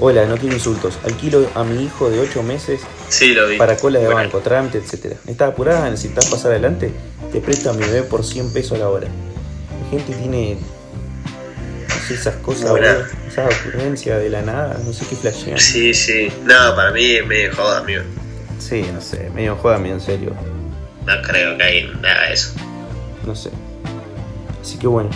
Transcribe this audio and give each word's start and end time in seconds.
Hola, 0.00 0.24
no 0.24 0.36
quiero 0.38 0.54
insultos. 0.54 0.98
Alquilo 1.04 1.46
a 1.54 1.62
mi 1.62 1.84
hijo 1.84 2.08
de 2.08 2.20
8 2.20 2.42
meses 2.42 2.80
Sí, 3.08 3.34
lo 3.34 3.46
vi. 3.48 3.58
para 3.58 3.76
cola 3.76 3.98
de 3.98 4.06
Bueno, 4.06 4.20
banco, 4.22 4.38
trámite, 4.38 4.78
etc. 4.78 5.16
¿Estás 5.26 5.50
apurada? 5.52 5.90
¿Necesitas 5.90 6.26
pasar 6.26 6.52
adelante? 6.52 6.90
Te 7.32 7.40
presto 7.40 7.70
a 7.70 7.72
mi 7.74 7.80
bebé 7.84 8.02
por 8.04 8.24
100 8.24 8.52
pesos 8.52 8.72
a 8.72 8.78
la 8.78 8.88
hora. 8.88 9.08
La 9.08 9.90
gente 9.90 10.14
tiene 10.14 10.56
no 11.88 11.94
sé, 12.06 12.14
esas 12.14 12.36
cosas, 12.36 12.70
Buena. 12.70 12.92
boludo, 12.94 13.06
esa 13.28 13.44
ocurrencia 13.46 14.16
de 14.18 14.30
la 14.30 14.42
nada, 14.42 14.80
no 14.84 14.92
sé 14.92 15.04
qué 15.06 15.16
flashean. 15.16 15.58
Sí, 15.58 15.92
sí. 15.92 16.32
No, 16.44 16.74
para 16.74 16.92
mí 16.92 17.04
es 17.04 17.26
medio 17.26 17.54
joda, 17.54 17.78
amigo. 17.80 18.02
Sí, 18.58 18.84
no 18.92 19.00
sé, 19.02 19.30
medio 19.34 19.56
jódame 19.56 19.90
en 19.90 20.00
serio, 20.00 20.32
No 21.06 21.12
creo 21.22 21.56
que 21.58 21.62
hay 21.62 21.90
nada 22.00 22.28
de 22.28 22.34
eso. 22.34 22.52
no 23.26 23.34
sé. 23.34 23.50
Así 24.62 24.78
que 24.78 24.86
bueno, 24.86 25.10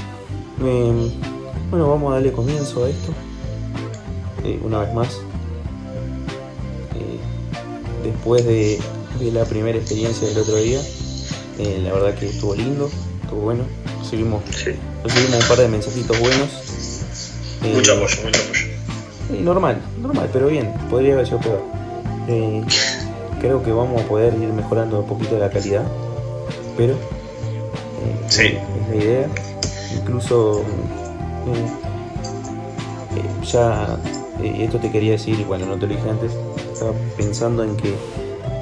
em, 0.60 1.10
bueno, 1.70 1.88
vamos 1.90 2.10
a 2.12 2.14
darle 2.16 2.32
comienzo 2.32 2.84
a 2.84 2.88
esto. 2.90 3.12
Eh, 4.44 4.60
una 4.62 4.80
vez 4.80 4.92
más. 4.94 5.08
Eh, 6.94 7.18
después 8.04 8.44
de, 8.44 8.78
de 9.18 9.32
la 9.32 9.44
primera 9.44 9.78
experiencia 9.78 10.28
del 10.28 10.38
otro 10.38 10.56
día, 10.56 10.80
eh, 11.58 11.80
la 11.82 11.92
verdad 11.92 12.14
que 12.14 12.26
estuvo 12.28 12.54
lindo, 12.54 12.90
estuvo 13.22 13.40
bueno. 13.40 13.64
Recibimos, 14.00 14.42
Sí. 14.50 14.70
recibimos 15.02 15.42
un 15.42 15.48
par 15.48 15.58
de 15.58 15.68
mensajitos 15.68 16.18
buenos. 16.20 16.48
Mucho 17.74 17.92
apoyo, 17.94 18.16
mucho 18.24 18.40
apoyo. 18.42 19.42
Normal, 19.42 19.80
normal, 20.00 20.28
pero 20.32 20.48
bien, 20.48 20.70
podría 20.90 21.14
haber 21.14 21.26
sido 21.26 21.40
peor. 21.40 21.62
Creo 23.40 23.62
que 23.62 23.72
vamos 23.72 24.02
a 24.02 24.06
poder 24.06 24.34
ir 24.34 24.48
mejorando 24.52 25.00
un 25.00 25.06
poquito 25.06 25.38
la 25.38 25.48
calidad, 25.50 25.84
pero 26.76 26.94
Sí. 28.28 28.42
es 28.48 28.88
la 28.90 28.96
idea. 28.96 29.28
Incluso 29.96 30.62
ya, 33.50 33.96
eh, 34.46 34.64
esto 34.64 34.78
te 34.78 34.90
quería 34.90 35.12
decir, 35.12 35.38
y 35.38 35.44
bueno, 35.44 35.66
no 35.66 35.76
te 35.78 35.86
lo 35.86 35.94
dije 35.94 36.08
antes, 36.08 36.32
estaba 36.72 36.92
pensando 37.16 37.62
en 37.64 37.76
que 37.76 37.92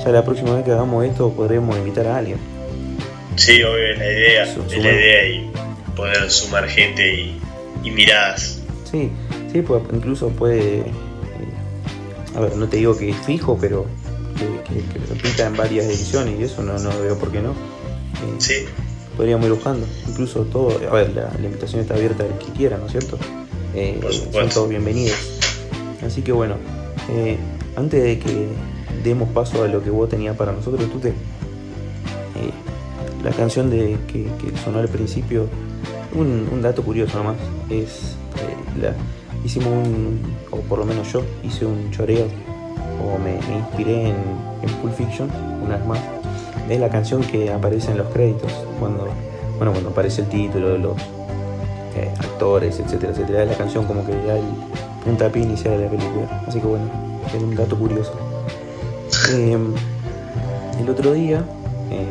ya 0.04 0.10
la 0.10 0.24
próxima 0.24 0.54
vez 0.54 0.64
que 0.64 0.72
hagamos 0.72 1.04
esto 1.04 1.30
podremos 1.32 1.76
invitar 1.76 2.06
a 2.08 2.16
alguien. 2.18 2.38
Sí, 3.36 3.62
obvio, 3.62 3.92
es 3.92 3.98
la 3.98 4.06
idea. 4.12 4.46
Su- 4.54 4.62
Es 4.62 4.82
la 4.84 4.92
idea 4.92 5.26
y 5.26 5.50
poder 5.96 6.30
sumar 6.30 6.68
gente 6.68 7.14
y, 7.14 7.40
y 7.84 7.90
miradas. 7.90 8.60
Sí, 8.90 9.10
sí, 9.52 9.62
pues 9.62 9.82
incluso 9.92 10.28
puede. 10.30 10.78
eh, 10.80 10.84
a 12.36 12.40
ver, 12.40 12.56
no 12.56 12.66
te 12.68 12.76
digo 12.78 12.96
que 12.96 13.10
es 13.10 13.16
fijo, 13.24 13.56
pero 13.60 13.86
que, 14.38 14.74
que- 14.74 14.82
que 14.86 14.98
repita 15.14 15.46
en 15.46 15.56
varias 15.56 15.86
ediciones 15.86 16.38
y 16.38 16.44
eso 16.44 16.62
no, 16.62 16.78
no 16.78 16.90
veo 17.00 17.18
por 17.18 17.30
qué 17.32 17.40
no. 17.40 17.50
Eh, 17.52 18.34
Sí, 18.38 18.54
Podríamos 19.16 19.44
ir 19.46 19.52
buscando. 19.52 19.86
Incluso 20.08 20.40
todo. 20.44 20.70
A 20.90 20.94
ver, 20.94 21.10
la, 21.14 21.30
la 21.38 21.46
invitación 21.46 21.82
está 21.82 21.94
abierta 21.94 22.24
al 22.24 22.38
que 22.38 22.46
quiera, 22.56 22.78
¿no 22.78 22.86
es 22.86 22.92
cierto? 22.92 23.18
Eh, 23.74 23.98
Por 24.00 24.12
son 24.14 24.48
todos 24.48 24.68
bienvenidos. 24.70 25.16
Así 26.06 26.22
que 26.22 26.32
bueno, 26.32 26.56
eh, 27.10 27.36
antes 27.76 28.02
de 28.02 28.18
que 28.18 28.48
demos 29.04 29.28
paso 29.30 29.62
a 29.62 29.68
lo 29.68 29.82
que 29.82 29.90
vos 29.90 30.08
tenías 30.08 30.36
para 30.36 30.52
nosotros, 30.52 30.88
tú 30.90 30.98
te. 30.98 31.08
eh, 31.10 31.14
la 33.22 33.30
canción 33.30 33.70
de 33.70 33.96
que, 34.08 34.24
que 34.24 34.56
sonó 34.64 34.78
al 34.78 34.88
principio, 34.88 35.46
un, 36.14 36.60
dato 36.60 36.82
curioso 36.82 37.18
nomás, 37.18 37.36
es 37.70 38.16
eh, 38.36 38.80
la, 38.80 38.94
hicimos 39.44 39.68
un, 39.68 40.20
o 40.50 40.58
por 40.58 40.78
lo 40.78 40.84
menos 40.84 41.12
yo 41.12 41.22
hice 41.44 41.64
un 41.64 41.90
choreo, 41.90 42.26
o 43.00 43.18
me, 43.18 43.34
inspiré 43.56 44.08
en, 44.08 44.16
en 44.62 44.68
Pulp 44.80 44.94
Fiction, 44.94 45.30
una 45.64 45.76
vez 45.76 45.86
más, 45.86 46.00
es 46.68 46.80
la 46.80 46.88
canción 46.88 47.22
que 47.22 47.52
aparece 47.52 47.92
en 47.92 47.98
los 47.98 48.08
créditos, 48.08 48.52
cuando, 48.80 49.06
bueno, 49.56 49.72
cuando 49.72 49.90
aparece 49.90 50.22
el 50.22 50.28
título 50.28 50.70
de 50.70 50.78
los 50.78 50.96
actores, 52.18 52.80
etcétera, 52.80 53.12
etcétera, 53.12 53.42
es 53.44 53.50
la 53.50 53.56
canción 53.56 53.84
como 53.84 54.04
que 54.04 54.12
el 54.12 54.42
puntapié 55.04 55.42
inicial 55.42 55.78
de 55.78 55.84
la 55.84 55.90
película, 55.90 56.44
así 56.46 56.60
que 56.60 56.66
bueno, 56.66 56.86
es 57.26 57.42
un 57.42 57.54
dato 57.54 57.78
curioso. 57.78 58.12
Eh, 59.30 59.58
el 60.80 60.90
otro 60.90 61.12
día, 61.12 61.44
eh, 61.90 62.06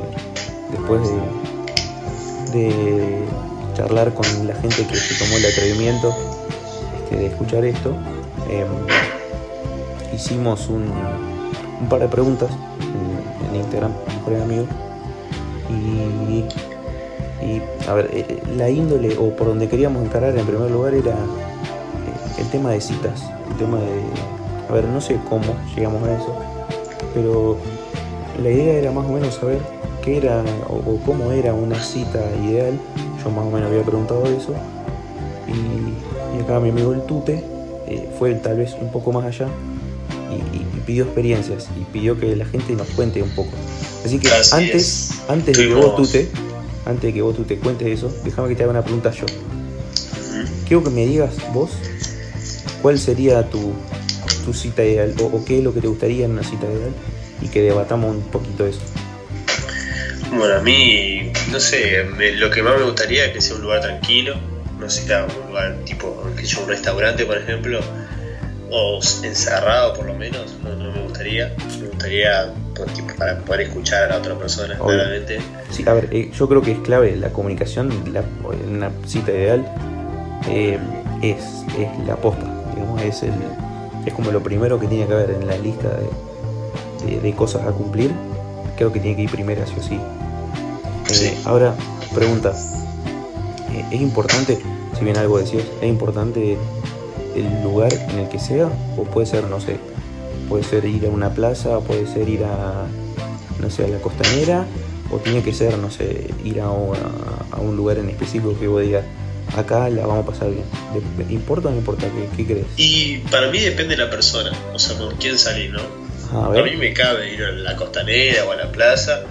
después 0.71 1.01
de, 2.53 3.25
charlar 3.73 4.13
con 4.13 4.25
la 4.45 4.53
gente 4.55 4.85
que 4.85 4.95
se 4.95 5.23
tomó 5.23 5.37
el 5.37 5.45
atrevimiento 5.45 6.13
este, 6.95 7.15
de 7.17 7.27
escuchar 7.27 7.63
esto, 7.63 7.95
eh, 8.49 8.65
hicimos 10.13 10.67
un, 10.67 10.91
un 11.81 11.89
par 11.89 12.01
de 12.01 12.07
preguntas 12.09 12.49
en, 13.49 13.55
Instagram, 13.55 13.91
mejores 14.07 14.41
amigos, 14.41 14.67
y, 15.69 16.45
y, 17.45 17.61
a 17.87 17.93
ver, 17.93 18.43
la 18.55 18.69
índole 18.69 19.17
o 19.17 19.35
por 19.35 19.47
donde 19.47 19.67
queríamos 19.67 20.03
encarar 20.05 20.37
en 20.37 20.45
primer 20.45 20.69
lugar 20.69 20.93
era 20.93 21.15
tema 22.51 22.71
de 22.71 22.81
citas, 22.81 23.23
el 23.49 23.57
tema 23.57 23.79
de, 23.79 24.01
a 24.69 24.73
ver, 24.73 24.85
no 24.85 25.01
sé 25.01 25.17
cómo 25.29 25.55
llegamos 25.75 26.03
a 26.03 26.15
eso, 26.15 26.35
pero 27.13 27.57
la 28.41 28.49
idea 28.49 28.73
era 28.75 28.91
más 28.91 29.05
o 29.05 29.13
menos 29.13 29.35
saber 29.35 29.59
qué 30.03 30.17
era 30.17 30.43
o, 30.67 30.75
o 30.75 30.99
cómo 31.05 31.31
era 31.31 31.53
una 31.53 31.81
cita 31.81 32.19
ideal. 32.43 32.79
Yo 33.23 33.29
más 33.29 33.45
o 33.45 33.51
menos 33.51 33.69
había 33.69 33.83
preguntado 33.83 34.25
eso. 34.25 34.53
Y, 35.47 36.37
y 36.37 36.41
acá 36.41 36.59
mi 36.59 36.69
amigo 36.69 36.93
el 36.93 37.01
Tute 37.03 37.43
eh, 37.87 38.09
fue 38.17 38.33
tal 38.35 38.57
vez 38.57 38.75
un 38.79 38.91
poco 38.91 39.11
más 39.11 39.25
allá 39.25 39.47
y, 40.53 40.61
pidió 40.81 41.03
experiencias 41.03 41.67
y 41.79 41.83
pidió 41.93 42.19
que 42.19 42.35
la 42.35 42.45
gente 42.45 42.73
nos 42.73 42.87
cuente 42.89 43.21
un 43.21 43.29
poco. 43.29 43.51
Así 44.03 44.17
que 44.17 44.29
Así 44.29 44.55
antes, 44.55 45.11
es. 45.11 45.29
antes 45.29 45.55
de 45.55 45.67
que 45.67 45.73
vos 45.75 45.95
Tute, 45.95 46.27
antes 46.85 47.03
de 47.03 47.13
que 47.13 47.21
vos 47.21 47.35
Tute 47.35 47.59
cuentes 47.59 47.87
eso, 47.87 48.11
déjame 48.23 48.49
que 48.49 48.55
te 48.55 48.63
haga 48.63 48.71
una 48.71 48.81
pregunta 48.81 49.11
yo. 49.11 49.27
Quiero 50.67 50.83
que 50.83 50.89
me 50.89 51.05
digas 51.05 51.35
vos 51.53 51.69
cuál 52.81 52.97
sería 52.99 53.43
tu, 53.49 53.73
tu 54.45 54.53
cita 54.53 54.83
ideal 54.83 55.13
o, 55.21 55.25
o 55.25 55.45
qué 55.45 55.57
es 55.59 55.63
lo 55.63 55.73
que 55.73 55.81
te 55.81 55.87
gustaría 55.87 56.25
en 56.25 56.31
una 56.31 56.43
cita 56.43 56.65
ideal 56.65 56.91
y 57.41 57.47
que 57.47 57.61
debatamos 57.61 58.15
un 58.15 58.21
poquito 58.23 58.65
eso. 58.65 58.81
Bueno, 60.33 60.55
a 60.55 60.61
mí, 60.61 61.31
no 61.51 61.59
sé, 61.59 62.03
me- 62.17 62.31
lo 62.33 62.49
que 62.49 62.63
más 62.63 62.77
me 62.77 62.85
gustaría 62.85 63.25
es 63.25 63.33
que 63.33 63.41
sea 63.41 63.55
un 63.55 63.63
lugar 63.63 63.81
tranquilo, 63.81 64.35
no 64.79 64.89
sé, 64.89 65.05
claro, 65.05 65.27
un 65.43 65.47
lugar 65.49 65.75
tipo, 65.85 66.23
que 66.37 66.45
yo, 66.45 66.61
un 66.61 66.69
restaurante, 66.69 67.25
por 67.25 67.37
ejemplo, 67.37 67.79
o 68.69 68.99
encerrado 69.23 69.93
por 69.93 70.05
lo 70.05 70.13
menos, 70.13 70.55
no, 70.63 70.73
no 70.75 70.91
me 70.93 71.01
gustaría, 71.03 71.53
me 71.81 71.87
gustaría 71.89 72.53
tipo, 72.95 73.13
para 73.17 73.37
poder 73.39 73.61
escuchar 73.61 74.03
a 74.05 74.07
la 74.07 74.17
otra 74.19 74.35
persona, 74.39 74.75
Obvio. 74.79 74.95
claramente. 74.95 75.39
Sí, 75.69 75.83
a 75.85 75.93
ver, 75.93 76.07
eh, 76.11 76.31
yo 76.33 76.47
creo 76.47 76.61
que 76.61 76.71
es 76.71 76.79
clave 76.79 77.15
la 77.17 77.29
comunicación, 77.33 77.89
la, 78.13 78.21
en 78.63 78.75
una 78.77 78.89
cita 79.05 79.31
ideal 79.31 79.67
eh, 80.47 80.79
es, 81.21 81.37
es 81.77 82.07
la 82.07 82.15
posta, 82.15 82.45
digamos, 82.81 83.01
es, 83.03 83.23
el, 83.23 83.33
es 84.05 84.13
como 84.13 84.31
lo 84.31 84.41
primero 84.43 84.79
que 84.79 84.87
tiene 84.87 85.05
que 85.07 85.13
haber 85.13 85.31
en 85.31 85.47
la 85.47 85.57
lista 85.57 85.87
de, 85.89 87.05
de- 87.15 87.19
de 87.21 87.33
cosas 87.35 87.65
a 87.67 87.71
cumplir, 87.71 88.11
creo 88.77 88.91
que 88.91 88.99
tiene 88.99 89.15
que 89.15 89.23
ir 89.23 89.31
primero, 89.31 89.65
sí 89.65 89.73
o 89.79 89.83
sí. 89.83 89.99
Eh. 91.25 91.37
Ahora, 91.45 91.75
pregunta, 92.13 92.53
eh, 93.73 93.85
¿es 93.91 94.01
importante, 94.01 94.59
si 94.97 95.03
bien 95.03 95.17
algo 95.17 95.37
decías, 95.39 95.63
es 95.81 95.87
importante 95.89 96.57
el 97.35 97.63
lugar 97.63 97.93
en 97.93 98.19
el 98.19 98.29
que 98.29 98.39
sea? 98.39 98.69
¿O 98.97 99.03
puede 99.03 99.25
ser, 99.27 99.45
no 99.47 99.59
sé, 99.59 99.77
puede 100.49 100.63
ser 100.63 100.85
ir 100.85 101.05
a 101.05 101.09
una 101.09 101.29
plaza, 101.29 101.79
puede 101.79 102.07
ser 102.07 102.27
ir 102.29 102.43
a, 102.45 102.85
no 103.59 103.69
sé, 103.69 103.85
a 103.85 103.87
la 103.87 103.97
costanera? 103.99 104.65
¿O 105.11 105.17
tiene 105.17 105.41
que 105.43 105.53
ser, 105.53 105.77
no 105.77 105.89
sé, 105.91 106.29
ir 106.43 106.61
a, 106.61 106.69
una- 106.71 106.99
a 107.51 107.59
un 107.59 107.75
lugar 107.75 107.97
en 107.97 108.09
específico 108.09 108.53
que 108.59 108.67
vos 108.67 108.81
digas, 108.81 109.03
acá 109.55 109.89
la 109.89 110.05
vamos 110.05 110.25
a 110.25 110.29
pasar 110.31 110.49
bien? 110.51 110.63
¿De- 111.17 111.33
¿Importa 111.33 111.67
o 111.69 111.71
no 111.71 111.77
importa? 111.77 112.07
¿Qué, 112.07 112.37
qué 112.37 112.53
crees? 112.53 112.65
Y 112.77 113.17
para 113.29 113.47
mí 113.49 113.59
depende 113.59 113.95
de 113.95 114.03
la 114.03 114.09
persona, 114.09 114.51
o 114.73 114.79
sea, 114.79 114.97
con 114.97 115.15
quién 115.17 115.37
salir, 115.37 115.71
¿no? 115.71 115.79
A 116.33 116.45
A 116.59 116.63
mí 116.63 116.77
me 116.77 116.93
cabe 116.93 117.33
ir 117.33 117.43
a 117.43 117.51
la 117.51 117.75
costanera 117.75 118.45
o 118.45 118.51
a 118.51 118.55
la 118.55 118.71
plaza, 118.71 119.21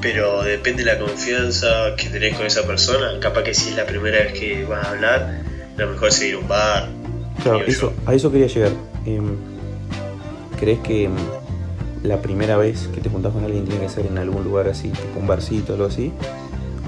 pero 0.00 0.42
depende 0.44 0.84
de 0.84 0.92
la 0.92 0.98
confianza 1.00 1.96
que 1.96 2.08
tenés 2.10 2.36
con 2.36 2.46
esa 2.46 2.62
persona. 2.64 3.18
Capaz 3.20 3.42
que 3.42 3.54
si 3.54 3.70
es 3.70 3.76
la 3.76 3.86
primera 3.86 4.18
vez 4.18 4.32
que 4.38 4.64
vas 4.64 4.86
a 4.86 4.90
hablar, 4.90 5.40
lo 5.76 5.88
mejor 5.88 6.08
es 6.10 6.22
ir 6.22 6.34
a 6.34 6.38
un 6.38 6.46
bar. 6.48 6.88
Claro, 7.42 7.60
eso, 7.66 7.92
a 8.06 8.14
eso 8.14 8.30
quería 8.30 8.46
llegar. 8.46 8.70
Em, 9.04 9.34
¿Crees 10.60 10.78
que 10.80 11.04
em, 11.06 11.12
la 12.04 12.22
primera 12.22 12.56
vez 12.56 12.88
que 12.94 13.00
te 13.00 13.08
juntás 13.10 13.32
con 13.32 13.44
alguien 13.44 13.64
tiene 13.64 13.80
que 13.84 13.88
ser 13.88 14.06
en 14.06 14.16
algún 14.18 14.44
lugar 14.44 14.68
así, 14.68 14.88
tipo 14.90 15.18
un 15.18 15.26
barcito 15.26 15.72
o 15.72 15.76
algo 15.76 15.88
así? 15.88 16.12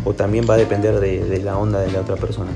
¿O 0.05 0.13
también 0.15 0.47
va 0.49 0.55
a 0.55 0.59
depender 0.59 1.01
de, 1.01 1.25
de 1.25 1.39
la 1.43 1.59
onda 1.59 1.81
de 1.81 1.91
la 1.91 2.01
otra 2.03 2.15
persona? 2.15 2.51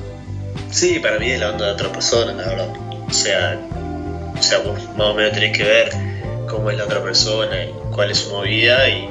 Sí, 0.71 0.99
para 1.01 1.19
mí 1.19 1.31
es 1.31 1.41
la 1.41 1.51
onda 1.51 1.67
de 1.67 1.73
otra 1.73 1.91
persona, 1.93 2.33
la 2.33 2.47
verdad. 2.49 2.69
O 3.09 3.13
sea, 3.13 3.59
o 4.39 4.43
sea, 4.43 4.59
vos 4.61 4.79
más 4.97 5.09
o 5.09 5.15
menos 5.15 5.33
tenés 5.33 5.57
que 5.57 5.65
ver 5.65 5.91
cómo 6.49 6.71
es 6.71 6.79
la 6.79 6.85
otra 6.85 7.03
persona 7.03 7.65
y 7.65 7.73
cuál 7.93 8.11
es 8.11 8.19
su 8.19 8.31
movida 8.35 8.89
y, 8.89 9.09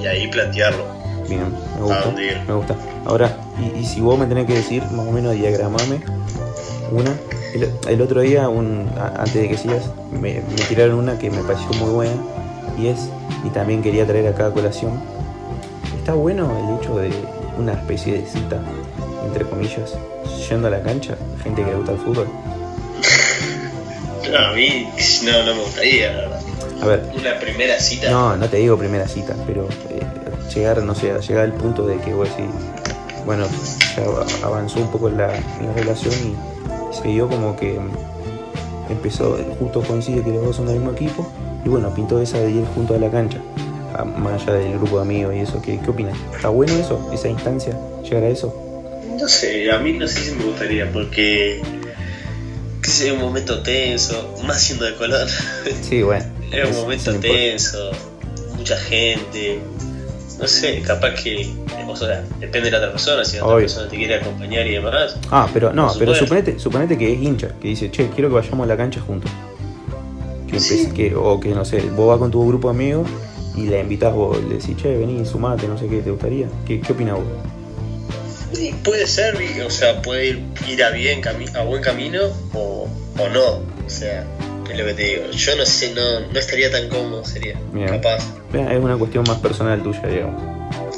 y 0.00 0.06
ahí 0.06 0.28
plantearlo. 0.28 0.84
Bien, 1.28 1.52
me 1.74 1.80
¿A 1.80 1.80
gusta. 1.84 2.00
dónde 2.04 2.24
ir? 2.26 2.40
Me 2.46 2.54
gusta. 2.54 2.74
Ahora, 3.04 3.36
y, 3.60 3.80
y 3.80 3.84
si 3.84 4.00
vos 4.00 4.18
me 4.18 4.26
tenés 4.26 4.46
que 4.46 4.54
decir, 4.54 4.82
más 4.92 5.06
o 5.06 5.10
menos 5.10 5.34
diagramame 5.34 6.00
una. 6.92 7.10
El, 7.54 7.72
el 7.88 8.02
otro 8.02 8.20
día, 8.20 8.48
un, 8.48 8.88
a- 8.98 9.22
antes 9.22 9.34
de 9.34 9.48
que 9.48 9.56
sigas, 9.58 9.90
me, 10.12 10.34
me 10.34 10.62
tiraron 10.68 10.96
una 10.98 11.18
que 11.18 11.30
me 11.30 11.42
pareció 11.42 11.68
muy 11.80 11.90
buena 11.90 12.12
y 12.78 12.86
es, 12.88 13.08
y 13.44 13.48
también 13.50 13.82
quería 13.82 14.06
traer 14.06 14.28
acá 14.28 14.46
a 14.46 14.50
colación. 14.52 14.92
Está 15.98 16.14
bueno 16.14 16.50
el 16.56 16.78
hecho 16.80 16.96
de 16.98 17.10
una 17.58 17.72
especie 17.72 18.20
de 18.20 18.26
cita, 18.26 18.60
entre 19.28 19.44
comillas, 19.44 19.94
yendo 20.48 20.66
a 20.68 20.70
la 20.70 20.82
cancha, 20.82 21.16
gente 21.42 21.62
que 21.62 21.70
le 21.70 21.76
gusta 21.76 21.92
el 21.92 21.98
fútbol. 21.98 22.26
No, 24.30 24.38
a 24.38 24.52
mí 24.52 24.88
no, 25.24 25.44
no 25.44 25.54
me 25.54 25.60
gustaría, 25.62 26.12
la 26.12 26.20
verdad. 26.20 26.40
A 26.82 26.86
ver, 26.86 27.02
Una 27.18 27.38
primera 27.40 27.78
cita. 27.80 28.10
no, 28.10 28.36
no 28.36 28.48
te 28.48 28.58
digo 28.58 28.76
primera 28.76 29.08
cita, 29.08 29.34
pero 29.46 29.66
eh, 29.90 30.00
llegar, 30.54 30.82
no 30.82 30.94
sé, 30.94 31.12
llegar 31.20 31.44
al 31.44 31.54
punto 31.54 31.86
de 31.86 31.96
que 31.98 32.12
vos 32.14 32.28
decís, 32.28 32.50
bueno, 33.24 33.46
ya 33.96 34.46
avanzó 34.46 34.80
un 34.80 34.90
poco 34.90 35.08
la, 35.08 35.28
la 35.28 35.72
relación 35.74 36.14
y 36.14 36.94
se 36.94 37.08
vio 37.08 37.28
como 37.28 37.56
que 37.56 37.78
empezó, 38.88 39.36
justo 39.58 39.82
coincide 39.82 40.22
que 40.22 40.30
los 40.30 40.44
dos 40.44 40.56
son 40.56 40.66
del 40.66 40.76
mismo 40.76 40.92
equipo, 40.92 41.26
y 41.64 41.68
bueno, 41.68 41.92
pintó 41.94 42.20
esa 42.20 42.38
de 42.38 42.50
ir 42.50 42.64
junto 42.74 42.94
a 42.94 42.98
la 42.98 43.10
cancha, 43.10 43.38
más 44.18 44.42
allá 44.42 44.52
del 44.54 44.78
grupo 44.78 44.96
de 44.96 45.02
amigos 45.02 45.34
y 45.34 45.40
eso, 45.40 45.60
¿qué, 45.60 45.78
qué 45.80 45.90
opinas? 45.90 46.16
¿Está 46.36 46.48
bueno 46.50 46.74
eso, 46.74 47.10
esa 47.12 47.28
instancia, 47.28 47.76
llegar 48.04 48.22
a 48.24 48.28
eso? 48.28 48.54
No 49.20 49.28
sé, 49.28 49.70
a 49.70 49.78
mí 49.78 49.92
no 49.94 50.06
sé 50.06 50.20
si 50.20 50.32
me 50.36 50.44
gustaría 50.44 50.90
porque. 50.92 51.60
que 52.82 52.90
sé, 52.90 53.12
un 53.12 53.20
momento 53.20 53.62
tenso, 53.62 54.34
más 54.46 54.60
siendo 54.62 54.84
de 54.84 54.94
color. 54.94 55.26
Sí, 55.82 56.02
bueno. 56.02 56.24
Era 56.52 56.66
un 56.68 56.74
momento 56.76 57.12
tenso, 57.18 57.90
mucha 58.56 58.76
gente. 58.76 59.60
No 60.38 60.46
sé, 60.46 60.82
capaz 60.82 61.14
que. 61.22 61.48
O 61.88 61.96
sea, 61.96 62.22
depende 62.38 62.66
de 62.66 62.70
la 62.72 62.78
otra 62.78 62.90
persona, 62.92 63.24
si 63.24 63.36
la 63.38 63.42
otra 63.44 63.56
Obvio. 63.56 63.64
persona 63.66 63.88
te 63.88 63.96
quiere 63.96 64.14
acompañar 64.16 64.66
y 64.66 64.72
demás. 64.72 65.16
Ah, 65.30 65.48
pero 65.52 65.72
no, 65.72 65.90
pero 65.98 66.14
suponete, 66.14 66.58
suponete 66.58 66.96
que 66.98 67.12
es 67.14 67.20
hincha, 67.20 67.48
que 67.60 67.68
dice, 67.68 67.90
che, 67.90 68.08
quiero 68.10 68.28
que 68.28 68.34
vayamos 68.36 68.64
a 68.64 68.66
la 68.68 68.76
cancha 68.76 69.00
juntos. 69.00 69.30
Que 70.50 70.60
Sí. 70.60 70.90
que, 70.94 71.14
o 71.16 71.40
que 71.40 71.48
no 71.50 71.64
sé, 71.64 71.80
vos 71.80 72.08
vas 72.08 72.18
con 72.18 72.30
tu 72.30 72.46
grupo 72.46 72.68
de 72.68 72.74
amigos 72.74 73.08
y 73.56 73.66
la 73.66 73.80
invitás 73.80 74.14
vos, 74.14 74.38
le 74.48 74.56
decís, 74.58 74.76
che, 74.76 74.96
vení, 74.96 75.24
sumate, 75.26 75.66
no 75.66 75.76
sé 75.78 75.88
qué, 75.88 76.00
¿te 76.02 76.10
gustaría? 76.10 76.46
¿Qué, 76.66 76.80
qué 76.80 76.92
opinás 76.92 77.14
vos? 77.16 77.24
Y 78.52 78.72
puede 78.72 79.06
ser, 79.06 79.36
o 79.66 79.70
sea, 79.70 80.00
puede 80.02 80.26
ir, 80.28 80.42
ir 80.68 80.82
a 80.84 80.90
bien 80.90 81.20
a 81.54 81.62
buen 81.62 81.82
camino 81.82 82.20
o, 82.54 82.88
o 83.18 83.28
no. 83.28 83.46
O 83.86 83.90
sea, 83.90 84.24
es 84.70 84.78
lo 84.78 84.84
que 84.86 84.94
te 84.94 85.02
digo. 85.02 85.30
Yo 85.30 85.56
no 85.56 85.66
sé, 85.66 85.92
no, 85.94 86.20
no 86.32 86.38
estaría 86.38 86.70
tan 86.70 86.88
cómodo, 86.88 87.24
sería. 87.24 87.58
Bien. 87.72 87.88
Capaz. 87.88 88.24
Bien, 88.52 88.70
Es 88.70 88.78
una 88.82 88.96
cuestión 88.96 89.24
más 89.26 89.38
personal 89.38 89.82
tuya, 89.82 90.02
digamos. 90.06 90.42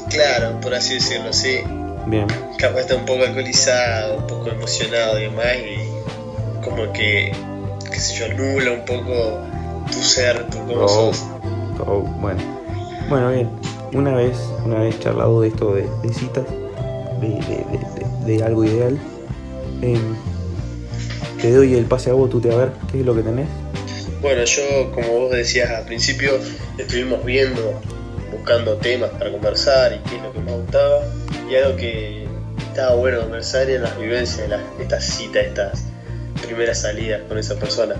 Claro, 0.09 0.59
por 0.61 0.73
así 0.73 0.95
decirlo, 0.95 1.31
sí. 1.33 1.59
Bien, 2.07 2.27
Capaz 2.57 2.81
está 2.81 2.95
un 2.95 3.05
poco 3.05 3.23
alcoholizado, 3.23 4.17
un 4.17 4.27
poco 4.27 4.49
emocionado 4.49 5.19
y 5.19 5.23
demás, 5.23 5.45
y 5.57 6.63
como 6.65 6.91
que, 6.93 7.31
qué 7.91 7.99
sé 7.99 8.15
yo, 8.15 8.27
nubla 8.33 8.71
un 8.71 8.85
poco 8.85 9.39
tu 9.91 10.01
ser, 10.01 10.47
tu 10.49 10.57
cómo 10.59 10.85
Oh. 10.85 10.87
sos. 11.13 11.23
Oh, 11.85 11.99
bueno. 12.19 12.41
Bueno, 13.07 13.29
bien. 13.31 13.49
Una 13.93 14.15
vez, 14.15 14.37
una 14.65 14.79
vez 14.79 14.99
charlado 14.99 15.41
de 15.41 15.49
esto 15.49 15.73
de, 15.75 15.83
de 16.01 16.13
citas, 16.13 16.45
de, 17.21 17.27
de- 18.27 18.35
de- 18.37 18.43
algo 18.43 18.63
ideal, 18.65 18.97
em, 19.81 20.15
te 21.41 21.51
doy 21.51 21.75
el 21.75 21.85
pase 21.85 22.09
a 22.09 22.13
vos, 22.13 22.29
tú 22.29 22.39
te 22.41 22.51
a 22.51 22.55
ver 22.57 22.71
qué 22.91 22.99
es 22.99 23.05
lo 23.05 23.15
que 23.15 23.21
tenés. 23.23 23.47
Bueno, 24.21 24.43
yo, 24.43 24.91
como 24.93 25.07
vos 25.19 25.31
decías 25.31 25.69
al 25.71 25.85
principio, 25.85 26.33
estuvimos 26.77 27.23
viendo, 27.25 27.79
buscando 28.31 28.75
temas 28.77 29.09
para 29.11 29.31
conversar 29.31 29.93
y 29.93 30.09
qué 30.09 30.17
es 30.17 30.21
lo 30.23 30.31
que 30.33 30.39
más 30.39 30.53
gustaba. 30.55 31.01
Y 31.49 31.55
algo 31.55 31.75
que 31.75 32.27
estaba 32.69 32.95
bueno 32.95 33.21
conversar 33.21 33.69
eran 33.69 33.83
las 33.83 33.99
vivencias 33.99 34.47
las- 34.47 34.61
estas 34.79 35.03
citas, 35.05 35.45
estas 35.45 35.83
primeras 36.45 36.81
salidas 36.81 37.21
con 37.27 37.37
esa 37.39 37.55
persona. 37.55 37.95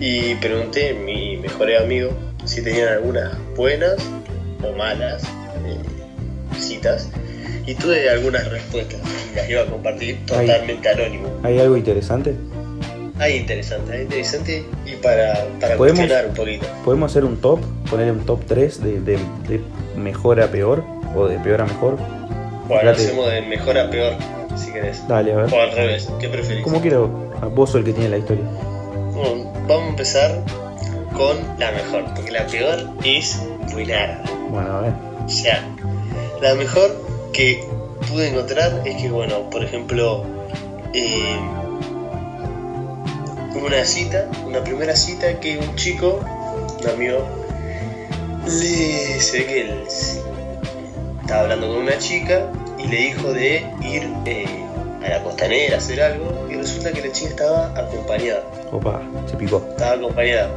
Y 0.00 0.34
pregunté 0.36 0.90
a 0.90 0.94
mi 0.94 1.36
mejor 1.36 1.70
amigo 1.76 2.10
si 2.44 2.62
tenían 2.62 2.88
algunas 2.88 3.32
buenas 3.54 3.96
o 4.62 4.72
malas 4.76 5.22
eh, 5.24 6.58
citas. 6.58 7.08
Y 7.66 7.74
tuve 7.74 8.08
algunas 8.10 8.48
respuestas 8.50 9.00
y 9.32 9.36
las 9.36 9.48
iba 9.48 9.62
a 9.62 9.66
compartir 9.66 10.24
totalmente 10.26 10.88
anónimo. 10.88 11.28
¿Hay 11.42 11.58
algo 11.60 11.76
interesante? 11.76 12.34
Hay 13.18 13.36
interesante, 13.36 13.92
hay 13.92 14.02
interesante 14.02 14.64
y 14.84 14.96
para, 14.96 15.46
para 15.60 15.76
un 15.76 16.34
poquito. 16.34 16.66
¿Podemos 16.84 17.10
hacer 17.12 17.24
un 17.24 17.36
top? 17.40 17.60
Poner 17.88 18.10
un 18.10 18.24
top 18.26 18.40
3 18.46 18.82
de, 18.82 19.00
de- 19.00 19.18
de 19.48 19.60
mejor 19.96 20.40
a 20.40 20.48
peor 20.48 20.82
o 21.14 21.28
de 21.28 21.38
peor 21.38 21.60
a 21.60 21.66
mejor. 21.66 21.96
Bueno, 22.66 22.80
Fíjate. 22.80 23.02
hacemos 23.02 23.30
de 23.30 23.42
mejor 23.42 23.78
a 23.78 23.90
peor, 23.90 24.14
si 24.56 24.72
querés. 24.72 25.06
Dale, 25.06 25.32
a 25.34 25.36
ver. 25.36 25.54
O 25.54 25.60
al 25.60 25.70
revés, 25.72 26.08
¿qué 26.20 26.28
preferís? 26.28 26.64
Como 26.64 26.80
quiera, 26.80 26.98
vos 26.98 27.70
sos 27.70 27.80
el 27.80 27.84
que 27.84 27.92
tiene 27.92 28.08
la 28.08 28.18
historia. 28.18 28.44
Bueno, 29.12 29.52
vamos 29.68 29.84
a 29.84 29.88
empezar 29.90 30.42
con 31.16 31.36
la 31.58 31.70
mejor, 31.72 32.04
porque 32.16 32.30
la 32.32 32.46
peor 32.46 32.78
es 33.04 33.40
buenarda. 33.72 34.22
Bueno, 34.50 34.78
a 34.78 34.80
ver. 34.80 34.92
O 35.24 35.28
sea, 35.28 35.62
la 36.40 36.54
mejor 36.54 36.90
que 37.32 37.64
pude 38.08 38.28
encontrar 38.28 38.82
es 38.84 38.96
que, 38.96 39.08
bueno, 39.08 39.48
por 39.50 39.64
ejemplo, 39.64 40.24
eh, 40.92 41.38
una 43.54 43.84
cita, 43.84 44.28
una 44.44 44.62
primera 44.62 44.94
cita 44.94 45.40
que 45.40 45.58
un 45.58 45.74
chico, 45.76 46.20
un 46.80 46.88
amigo, 46.88 47.26
le 48.44 49.18
ve 49.32 49.46
que 49.46 49.60
él 49.60 49.84
estaba 51.20 51.42
hablando 51.42 51.68
con 51.68 51.76
una 51.78 51.98
chica 51.98 52.50
y 52.78 52.88
le 52.88 52.96
dijo 52.96 53.32
de 53.32 53.64
ir 53.82 54.08
eh, 54.26 54.46
a 55.04 55.08
la 55.08 55.22
costanera 55.22 55.76
a 55.76 55.78
hacer 55.78 56.02
algo 56.02 56.48
y 56.50 56.56
resulta 56.56 56.92
que 56.92 57.06
la 57.06 57.12
chica 57.12 57.30
estaba 57.30 57.66
acompañada 57.78 58.42
Opa, 58.72 59.02
se 59.26 59.36
picó. 59.36 59.64
estaba 59.70 59.92
acompañada. 59.92 60.50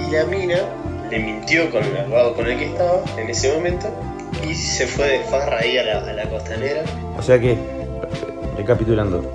Y 0.00 0.10
la 0.10 0.24
mina 0.24 0.58
le 1.10 1.18
mintió 1.18 1.70
con 1.70 1.84
el 1.84 1.96
abogado 1.96 2.34
con 2.34 2.46
el 2.46 2.58
que 2.58 2.66
estaba 2.66 3.02
en 3.18 3.30
ese 3.30 3.52
momento 3.52 3.88
y 4.48 4.54
se 4.54 4.86
fue 4.86 5.06
de 5.06 5.18
farra 5.24 5.58
ahí 5.60 5.78
a 5.78 5.82
la, 5.84 5.98
a 6.08 6.12
la 6.12 6.24
costanera. 6.28 6.82
O 7.18 7.22
sea 7.22 7.38
que, 7.40 7.56
recapitulando, 8.56 9.32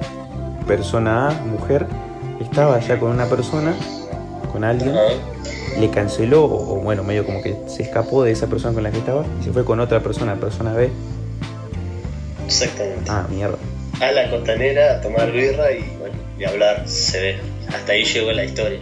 persona 0.68 1.30
A, 1.30 1.32
mujer, 1.46 1.86
estaba 2.40 2.80
ya 2.80 3.00
con 3.00 3.12
una 3.12 3.26
persona, 3.28 3.74
con 4.52 4.64
alguien, 4.64 4.96
Ajá. 4.96 5.80
le 5.80 5.90
canceló, 5.90 6.46
o, 6.46 6.74
o 6.74 6.82
bueno, 6.82 7.04
medio 7.04 7.26
como 7.26 7.42
que 7.42 7.56
se 7.68 7.84
escapó 7.84 8.24
de 8.24 8.32
esa 8.32 8.48
persona 8.48 8.74
con 8.74 8.84
la 8.84 8.92
que 8.92 8.98
estaba 9.00 9.24
y 9.40 9.44
se 9.44 9.52
fue 9.52 9.64
con 9.66 9.80
otra 9.80 10.00
persona, 10.02 10.36
persona 10.36 10.74
B. 10.74 10.90
Exactamente. 12.46 13.06
Ah, 13.10 13.26
mierda. 13.30 13.58
A 14.02 14.12
la 14.12 14.30
costanera 14.30 14.96
a 14.96 15.02
tomar 15.02 15.32
birra 15.32 15.72
y 15.72 15.82
bueno, 16.00 16.16
y 16.38 16.44
hablar, 16.44 16.88
se 16.88 17.22
ve. 17.22 17.40
Hasta 17.70 17.94
ahí 17.94 18.04
llegó 18.04 18.32
la 18.32 18.44
historia. 18.44 18.80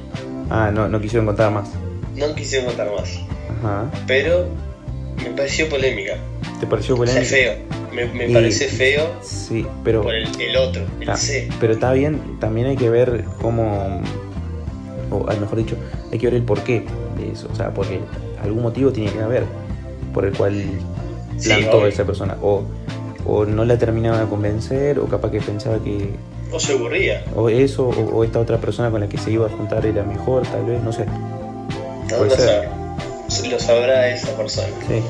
Ah, 0.50 0.72
no, 0.74 0.88
no 0.88 1.00
quisieron 1.00 1.26
contar 1.26 1.52
más. 1.52 1.70
No 2.16 2.34
quise 2.36 2.64
contar 2.66 2.90
más, 2.92 3.20
Ajá. 3.64 3.86
pero 4.08 4.48
me 5.24 5.30
pareció 5.36 5.68
polémica. 5.70 6.18
¿Te 6.60 6.68
pareció 6.68 6.96
O 6.96 7.06
sea, 7.06 7.16
polémico? 7.22 7.30
feo. 7.36 7.54
Me, 7.94 8.06
me 8.14 8.28
Y- 8.30 8.34
parece 8.34 8.68
feo 8.68 9.10
Sí, 9.22 9.66
pero... 9.84 10.04
por 10.04 10.14
el, 10.14 10.28
el 10.40 10.56
otro, 10.58 10.84
el 11.00 11.16
C. 11.18 11.50
pero 11.60 11.74
está 11.74 11.92
bien, 11.94 12.38
también 12.40 12.68
hay 12.68 12.76
que 12.78 12.90
ver 12.90 13.26
cómo, 13.42 14.02
o 15.10 15.28
a 15.28 15.34
lo 15.34 15.40
mejor 15.42 15.58
dicho, 15.58 15.76
hay 16.12 16.20
que 16.20 16.28
ver 16.28 16.36
el 16.36 16.44
porqué 16.44 16.84
de 17.18 17.32
eso, 17.32 17.50
o 17.52 17.56
sea, 17.56 17.74
porque 17.74 18.00
algún 18.44 18.62
motivo 18.64 18.92
tiene 18.92 19.12
que 19.12 19.20
haber 19.22 19.44
por 20.14 20.26
el 20.26 20.36
cual 20.38 20.64
Sí, 21.38 21.50
plantó 21.50 21.84
a 21.84 21.88
esa 21.90 22.04
persona, 22.06 22.38
o, 22.42 22.64
o 23.26 23.46
no 23.46 23.66
la 23.66 23.78
terminaba 23.78 24.20
de 24.20 24.28
convencer, 24.28 25.00
o 25.00 25.06
capaz 25.08 25.32
que 25.32 25.40
pensaba 25.42 25.80
que 25.84 26.12
O 26.52 26.60
se 26.60 26.74
aburría. 26.74 27.24
o 27.36 27.50
eso, 27.50 27.88
o, 27.90 28.18
o 28.18 28.24
esta 28.24 28.40
otra 28.40 28.58
persona 28.60 28.92
con 28.92 29.00
la 29.02 29.10
que 29.10 29.18
se 29.18 29.32
iba 29.32 29.48
a 29.48 29.50
juntar 29.50 29.84
era 29.86 30.04
mejor, 30.04 30.44
tal 30.44 30.66
vez, 30.66 30.82
no 30.84 30.92
sé. 30.94 31.06
No 31.06 32.18
Puede 32.18 32.30
ser. 32.32 32.40
sabe. 32.40 32.68
Lo 33.50 33.60
sabrá 33.60 34.10
esa 34.10 34.36
persona. 34.36 34.68
Sí. 34.88 35.02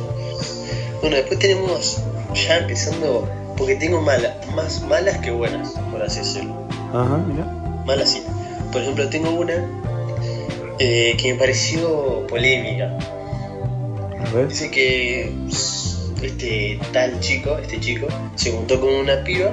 Bueno, 1.01 1.15
después 1.17 1.39
tenemos 1.39 1.97
ya 2.33 2.57
empezando, 2.57 3.27
porque 3.57 3.75
tengo 3.75 4.01
malas, 4.01 4.33
más 4.53 4.81
malas 4.83 5.17
que 5.19 5.31
buenas, 5.31 5.69
por 5.91 6.01
así 6.03 6.19
decirlo. 6.19 6.67
Ajá, 6.93 7.17
mira. 7.17 7.45
Malas 7.85 8.11
sí. 8.11 8.23
Por 8.71 8.81
ejemplo, 8.81 9.07
tengo 9.09 9.31
una 9.31 9.65
eh, 10.79 11.15
que 11.17 11.33
me 11.33 11.39
pareció 11.39 12.27
polémica. 12.27 12.97
A 14.27 14.33
ver. 14.33 14.47
Dice 14.49 14.69
que 14.69 15.31
este 16.21 16.79
tal 16.91 17.19
chico, 17.21 17.57
este 17.57 17.79
chico, 17.79 18.07
se 18.35 18.51
juntó 18.51 18.79
con 18.81 18.93
una 18.93 19.23
piba 19.23 19.51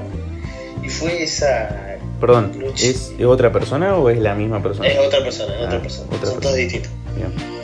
y 0.82 0.88
fue 0.88 1.22
esa. 1.22 1.96
Perdón. 2.20 2.52
¿es 2.82 3.12
otra 3.24 3.52
persona 3.52 3.94
o 3.96 4.10
es 4.10 4.18
la 4.18 4.34
misma 4.34 4.62
persona? 4.62 4.88
Es 4.88 4.98
otra 4.98 5.20
persona, 5.22 5.54
es 5.54 5.60
otra 5.66 5.78
Ah, 5.78 5.82
persona. 5.82 6.06
otra 6.06 6.18
Son 6.18 6.20
persona. 6.20 6.40
todas 6.40 6.56
distintas. 6.56 6.90
Bien. 7.14 7.55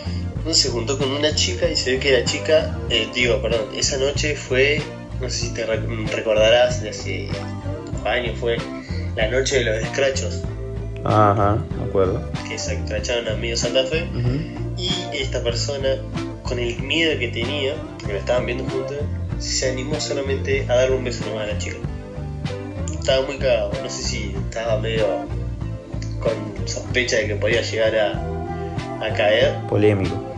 Entonces 0.42 0.64
se 0.64 0.70
juntó 0.70 0.98
con 0.98 1.08
una 1.12 1.32
chica 1.34 1.68
y 1.68 1.76
se 1.76 1.92
ve 1.92 1.98
que 2.00 2.12
la 2.18 2.24
chica, 2.24 2.76
eh, 2.90 3.08
digo, 3.14 3.40
perdón, 3.40 3.66
esa 3.76 3.96
noche 3.98 4.34
fue, 4.34 4.82
no 5.20 5.30
sé 5.30 5.36
si 5.46 5.54
te 5.54 5.64
rec- 5.66 6.08
recordarás, 6.10 6.82
de 6.82 6.90
hace 6.90 7.28
años 8.04 8.36
fue 8.40 8.56
la 9.14 9.28
noche 9.28 9.58
de 9.58 9.64
los 9.64 9.76
escrachos, 9.76 10.40
Ajá, 11.04 11.58
me 11.78 11.84
acuerdo. 11.84 12.28
que 12.48 12.58
se 12.58 12.74
escracharon 12.74 13.28
a 13.28 13.36
medio 13.36 13.56
Santa 13.56 13.84
Fe, 13.84 14.04
y 14.76 14.90
esta 15.16 15.42
persona, 15.44 15.88
con 16.42 16.58
el 16.58 16.76
miedo 16.82 17.16
que 17.20 17.28
tenía, 17.28 17.74
porque 17.98 18.14
lo 18.14 18.18
estaban 18.18 18.44
viendo 18.46 18.64
juntos, 18.64 18.96
se 19.38 19.70
animó 19.70 20.00
solamente 20.00 20.66
a 20.68 20.74
dar 20.74 20.90
un 20.90 21.04
beso 21.04 21.24
nomás 21.26 21.44
a 21.48 21.52
la 21.52 21.58
chica. 21.58 21.76
Estaba 22.92 23.24
muy 23.26 23.36
cagado, 23.38 23.70
no 23.80 23.88
sé 23.90 24.02
si 24.02 24.34
estaba 24.48 24.78
medio 24.80 25.06
con 26.20 26.66
sospecha 26.68 27.16
de 27.18 27.28
que 27.28 27.36
podía 27.36 27.60
llegar 27.62 27.94
a, 27.96 29.04
a 29.06 29.12
caer. 29.14 29.54
Polémico. 29.68 30.31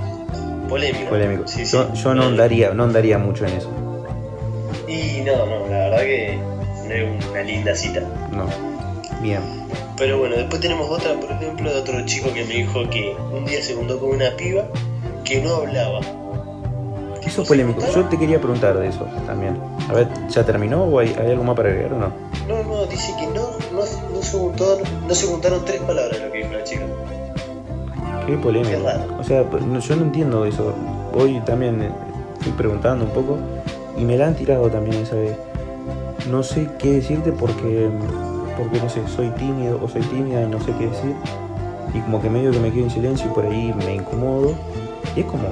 Polémico. 0.68 1.10
Polémico. 1.10 1.46
Sí, 1.46 1.64
sí, 1.64 1.72
yo 1.72 1.92
yo 1.92 2.14
no 2.14 2.24
andaría, 2.24 2.72
no 2.72 2.84
andaría 2.84 3.18
mucho 3.18 3.46
en 3.46 3.54
eso. 3.54 3.70
Y 4.88 5.22
no, 5.22 5.46
no, 5.46 5.68
la 5.68 5.78
verdad 5.88 6.00
que 6.00 6.38
no 6.86 6.94
es 6.94 7.26
una 7.26 7.42
linda 7.42 7.74
cita. 7.74 8.00
No. 8.30 8.46
Bien. 9.22 9.40
Pero 9.96 10.18
bueno, 10.18 10.36
después 10.36 10.60
tenemos 10.60 10.90
otra, 10.90 11.14
por 11.14 11.30
ejemplo, 11.30 11.72
de 11.72 11.80
otro 11.80 12.04
chico 12.04 12.32
que 12.32 12.44
me 12.44 12.54
dijo 12.54 12.88
que 12.90 13.16
un 13.32 13.44
día 13.44 13.62
se 13.62 13.74
juntó 13.74 13.98
con 13.98 14.10
una 14.10 14.30
piba 14.36 14.64
que 15.24 15.40
no 15.40 15.56
hablaba. 15.56 16.00
Eso 17.24 17.42
es 17.42 17.48
polémico. 17.48 17.80
Yo 17.94 18.04
te 18.04 18.18
quería 18.18 18.38
preguntar 18.38 18.78
de 18.78 18.88
eso 18.88 19.06
también. 19.26 19.58
A 19.88 19.94
ver, 19.94 20.08
¿ya 20.28 20.44
terminó 20.44 20.84
o 20.84 20.98
hay, 20.98 21.14
hay 21.18 21.30
algo 21.30 21.44
más 21.44 21.56
para 21.56 21.70
agregar 21.70 21.94
o 21.94 21.98
no? 21.98 22.12
No, 22.46 22.62
no, 22.62 22.86
dice 22.86 23.14
que 23.18 23.26
no, 23.28 23.50
no, 23.72 23.80
no 24.12 24.22
se 24.22 24.36
juntó, 24.36 24.78
no 25.06 25.14
se 25.14 25.26
juntaron 25.26 25.64
tres 25.64 25.80
palabras 25.80 26.20
lo 26.20 26.30
que 26.30 26.38
dijo 26.38 26.52
la 26.52 26.64
chica. 26.64 26.86
Qué 28.26 28.36
polémico. 28.36 28.82
Raro. 28.84 29.04
O 29.18 29.24
sea, 29.24 29.44
no- 29.66 29.80
yo 29.80 29.96
no 29.96 30.02
entiendo 30.02 30.44
eso. 30.44 30.72
Hoy 31.14 31.40
también 31.44 31.82
eh, 31.82 31.90
estoy 32.38 32.52
preguntando 32.52 33.04
un 33.04 33.10
poco 33.10 33.36
y 33.98 34.04
me 34.04 34.16
la 34.16 34.28
han 34.28 34.34
tirado 34.34 34.68
también 34.68 35.02
esa 35.02 35.16
vez. 35.16 35.36
No 36.30 36.42
sé 36.42 36.68
qué 36.78 36.92
decirte 36.94 37.32
porque, 37.32 37.88
porque 38.56 38.80
no 38.80 38.88
sé, 38.88 39.02
soy 39.14 39.28
tímido 39.30 39.78
o 39.82 39.88
soy 39.88 40.02
tímida 40.02 40.42
y 40.42 40.46
no 40.48 40.58
sé 40.60 40.72
qué 40.78 40.86
decir. 40.86 41.14
Y 41.92 42.00
como 42.00 42.20
que 42.20 42.30
medio 42.30 42.50
que 42.50 42.58
me 42.58 42.72
quedo 42.72 42.84
en 42.84 42.90
silencio 42.90 43.26
y 43.30 43.34
por 43.34 43.44
ahí 43.46 43.72
me 43.84 43.94
incomodo. 43.96 44.52
Y 45.14 45.20
es 45.20 45.26
como, 45.26 45.44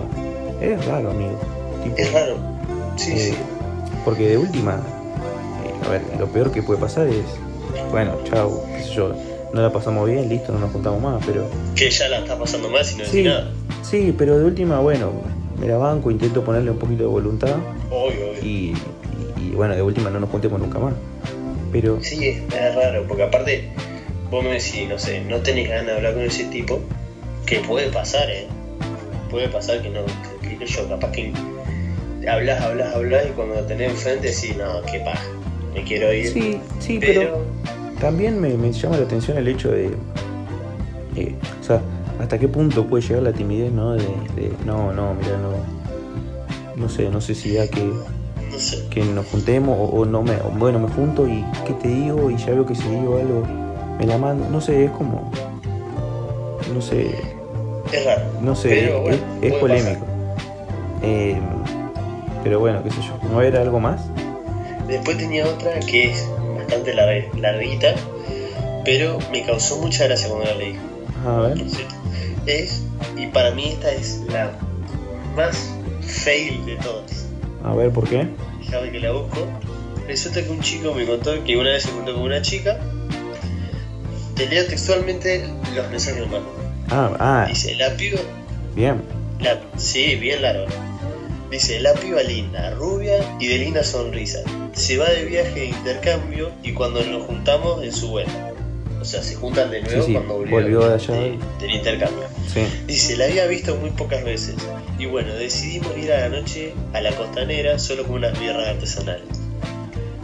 es 0.61 0.85
raro, 0.87 1.11
amigo. 1.11 1.39
Tipo, 1.85 1.97
Es 1.99 2.13
raro. 2.13 2.37
Sí, 2.97 3.13
eh, 3.13 3.19
sí. 3.33 3.35
Porque 4.05 4.29
de 4.31 4.39
última, 4.39 4.73
eh, 4.77 5.87
a 5.87 5.91
ver, 5.91 6.03
lo 6.19 6.27
peor 6.27 6.51
que 6.51 6.63
puede 6.63 6.81
pasar 6.81 7.07
es, 7.07 7.25
bueno, 7.93 8.13
chao, 8.25 8.63
qué 8.75 8.83
sé 8.83 8.91
yo, 8.91 9.13
no 9.53 9.63
la 9.63 9.71
pasamos 9.73 10.09
bien, 10.09 10.29
listo, 10.29 10.53
no 10.53 10.59
nos 10.61 10.73
juntamos 10.73 11.01
más, 11.03 11.23
pero 11.27 11.47
Que 11.75 11.87
ella 11.89 12.09
la 12.09 12.19
está 12.21 12.39
pasando 12.39 12.69
mal 12.69 12.85
si 12.85 12.97
no 12.99 13.05
Sí. 13.05 13.23
nada. 13.23 13.51
Sí, 13.83 14.15
pero 14.17 14.39
de 14.39 14.45
última, 14.45 14.79
bueno, 14.81 15.11
me 15.61 15.67
la 15.69 15.77
banco, 15.77 16.11
intento 16.11 16.43
ponerle 16.43 16.71
un 16.71 16.79
poquito 16.79 17.03
de 17.03 17.09
voluntad 17.09 17.57
Obvio, 17.91 18.31
obvio. 18.31 18.43
y, 18.43 18.47
y- 18.49 18.75
y, 19.41 19.51
bueno, 19.55 19.75
de 19.75 19.83
última 19.83 20.09
no 20.11 20.21
nos 20.21 20.31
juntemos 20.31 20.61
nunca 20.61 20.79
más. 20.79 20.95
Pero 21.71 21.99
Sí, 22.03 22.29
es, 22.29 22.39
es 22.55 22.75
raro, 22.75 23.05
porque 23.09 23.23
aparte, 23.25 23.69
vos 24.31 24.43
me 24.45 24.51
decís, 24.53 24.89
no 24.89 24.99
sé, 24.99 25.21
no 25.21 25.39
tenés 25.39 25.69
ganas 25.69 25.87
de 25.87 25.93
hablar 25.97 26.15
con 26.15 26.23
ese 26.23 26.45
tipo, 26.45 26.81
que 27.47 27.59
puede 27.61 27.89
pasar, 27.91 28.31
¿eh? 28.31 28.47
Puede 29.31 29.49
pasar 29.49 29.81
que 29.83 29.89
no, 29.91 30.01
que, 30.43 30.57
que 30.59 30.67
yo, 30.67 30.89
capaz 30.89 31.11
que 31.13 31.33
hablas, 32.29 32.63
hablas, 32.63 32.95
hablas 32.95 33.27
y 33.29 33.33
cuando 33.33 33.55
lo 33.57 33.63
tenés 33.63 33.91
enfrente 33.93 34.29
decís, 34.29 34.57
no, 34.57 34.83
qué 34.91 35.01
paja, 35.01 35.25
me 35.75 35.83
quiero 35.83 36.13
ir. 36.13 36.29
sí, 36.29 36.61
sí, 36.79 36.99
pero, 37.01 37.21
pero, 37.21 37.47
también 38.03 38.39
me, 38.41 38.51
me 38.59 38.71
llama 38.73 38.99
la 38.99 39.05
atención 39.05 39.39
el 39.39 39.49
hecho 39.49 39.71
de, 39.71 39.87
eh, 41.17 41.35
o 41.61 41.65
sea, 41.65 41.81
hasta 42.21 42.39
qué 42.39 42.49
punto 42.49 42.85
puede 42.87 43.03
llegar 43.03 43.23
la 43.23 43.33
timidez, 43.33 43.73
¿no? 43.73 43.93
De, 43.93 44.03
de, 44.37 44.53
no, 44.67 44.93
no, 44.93 45.15
mira, 45.15 45.39
no, 45.39 45.53
no 46.77 46.89
sé, 46.89 47.09
no 47.09 47.21
sé 47.21 47.35
si 47.35 47.53
ya 47.53 47.69
que, 47.69 47.81
no 47.85 48.59
sé, 48.59 48.87
que 48.91 49.03
nos 49.05 49.27
juntemos 49.29 49.79
o, 49.79 49.85
o 50.01 50.05
no 50.05 50.23
me, 50.23 50.33
o 50.37 50.51
bueno, 50.59 50.79
me 50.81 50.89
junto 50.89 51.27
y 51.27 51.45
qué 51.67 51.73
te 51.75 51.89
digo 51.89 52.29
y 52.31 52.37
ya 52.37 52.47
veo 52.47 52.67
que 52.67 52.75
si 52.75 52.89
digo 52.89 53.17
algo 53.19 53.45
me 53.99 54.07
la 54.07 54.19
mando, 54.19 54.49
no 54.51 54.61
sé, 54.61 54.85
es 54.87 54.91
como, 54.91 55.31
no 56.75 56.81
sé, 56.83 57.15
es 57.93 58.05
raro. 58.05 58.23
No 58.43 58.55
sé, 58.57 58.69
Pero, 58.69 58.97
es- 58.97 59.03
bueno, 59.03 59.17
es, 59.43 59.49
puede 59.53 59.61
polémico. 59.61 60.07
Eh, 61.03 61.39
pero 62.43 62.59
bueno, 62.59 62.83
qué 62.83 62.91
sé 62.91 62.97
yo. 63.03 63.29
¿No 63.31 63.41
era 63.43 63.61
algo 63.61 63.79
más? 63.79 64.03
Después 64.89 65.17
tenía 65.19 65.47
otra 65.47 65.79
que 65.81 66.11
es 66.11 66.29
bastante 66.77 66.95
larga- 66.95 67.29
larguita, 67.39 67.95
pero 68.85 69.19
me 69.31 69.45
causó 69.45 69.79
mucha 69.79 70.05
gracia 70.05 70.29
cuando 70.29 70.47
la 70.51 70.55
leí. 70.57 70.77
A 71.27 71.41
ver. 71.41 71.59
Es, 72.47 72.83
y 73.17 73.27
para 73.29 73.53
mí 73.53 73.69
esta 73.69 73.91
es 73.93 74.21
la 74.29 74.53
más 75.37 75.71
fail 76.01 76.65
de 76.67 76.77
todas. 76.77 77.27
A 77.65 77.75
ver, 77.75 77.91
¿por 77.91 78.09
qué? 78.09 78.27
Déjame 78.61 78.91
que 78.91 79.01
la 79.01 79.13
busco. 79.13 79.47
Resulta 80.09 80.43
que 80.43 80.51
un 80.51 80.61
chico 80.61 80.93
me 80.95 81.07
contó 81.07 81.45
que 81.45 81.57
una 81.57 81.71
vez 81.71 81.85
se 81.85 81.91
juntó 81.91 82.15
con 82.15 82.23
una 82.25 82.43
chica. 82.43 82.79
Te 84.35 84.49
leo 84.49 84.67
textualmente 84.67 85.45
los 85.75 85.89
mensajes 85.91 86.23
mandó. 86.23 86.53
Ah, 86.91 87.13
ah, 87.21 87.47
Dice, 87.49 87.75
la 87.77 87.91
piba. 87.97 88.19
bien. 88.75 89.01
La, 89.41 89.61
sí, 89.77 90.17
bien 90.17 90.43
largo. 90.43 90.67
Dice, 91.53 91.79
la 91.81 91.93
piba 91.93 92.23
linda, 92.23 92.71
rubia 92.71 93.37
y 93.39 93.47
de 93.47 93.59
linda 93.59 93.85
sonrisa. 93.85 94.41
Se 94.73 94.97
va 94.97 95.09
de 95.11 95.25
viaje 95.27 95.53
de 95.61 95.67
intercambio 95.67 96.51
y 96.63 96.73
cuando 96.73 97.05
nos 97.05 97.27
juntamos 97.27 97.83
en 97.85 97.93
su 97.93 98.09
vuelta. 98.09 98.51
O 99.01 99.05
sea, 99.05 99.23
se 99.23 99.35
juntan 99.35 99.71
de 99.71 99.83
nuevo 99.83 100.01
Sí, 100.01 100.07
sí, 100.07 100.13
cuando 100.15 100.35
volvió, 100.39 100.53
volvió 100.57 100.89
de 100.89 100.95
allá. 100.95 101.15
de- 101.15 101.39
del 101.61 101.71
intercambio. 101.75 102.23
Sí. 102.53 102.61
Dice, 102.87 103.17
la 103.17 103.25
había 103.27 103.47
visto 103.47 103.77
muy 103.77 103.91
pocas 103.91 104.25
veces. 104.25 104.55
Y 104.99 105.07
bueno, 105.07 105.35
decidimos 105.35 105.97
ir 105.99 106.13
a 106.13 106.21
la 106.21 106.29
noche 106.41 106.73
a 106.95 107.01
la 107.01 107.11
costanera 107.13 107.79
solo 107.79 108.05
con 108.05 108.15
unas 108.17 108.39
birras 108.41 108.67
artesanales. 108.69 109.25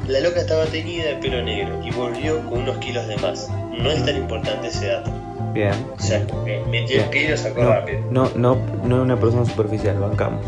La 0.07 0.21
loca 0.21 0.41
estaba 0.41 0.65
teñida 0.65 1.05
de 1.07 1.15
pelo 1.17 1.43
negro 1.43 1.81
y 1.85 1.91
volvió 1.91 2.39
con 2.49 2.61
unos 2.63 2.79
kilos 2.79 3.07
de 3.07 3.17
más. 3.19 3.49
No 3.77 3.91
es 3.91 4.03
tan 4.07 4.17
importante 4.17 4.69
ese 4.69 4.87
dato. 4.87 5.11
Bien. 5.53 5.73
O 5.99 6.01
sea, 6.01 6.25
metió 6.71 7.03
el 7.03 7.09
pie 7.11 7.25
y 7.25 7.29
lo 7.29 7.37
sacó 7.37 7.63
No, 7.65 7.69
rápido. 7.71 8.01
no, 8.11 8.31
no, 8.37 8.55
no 8.85 8.97
es 8.97 9.03
una 9.03 9.19
persona 9.21 9.45
superficial, 9.45 9.99
bancamos. 9.99 10.45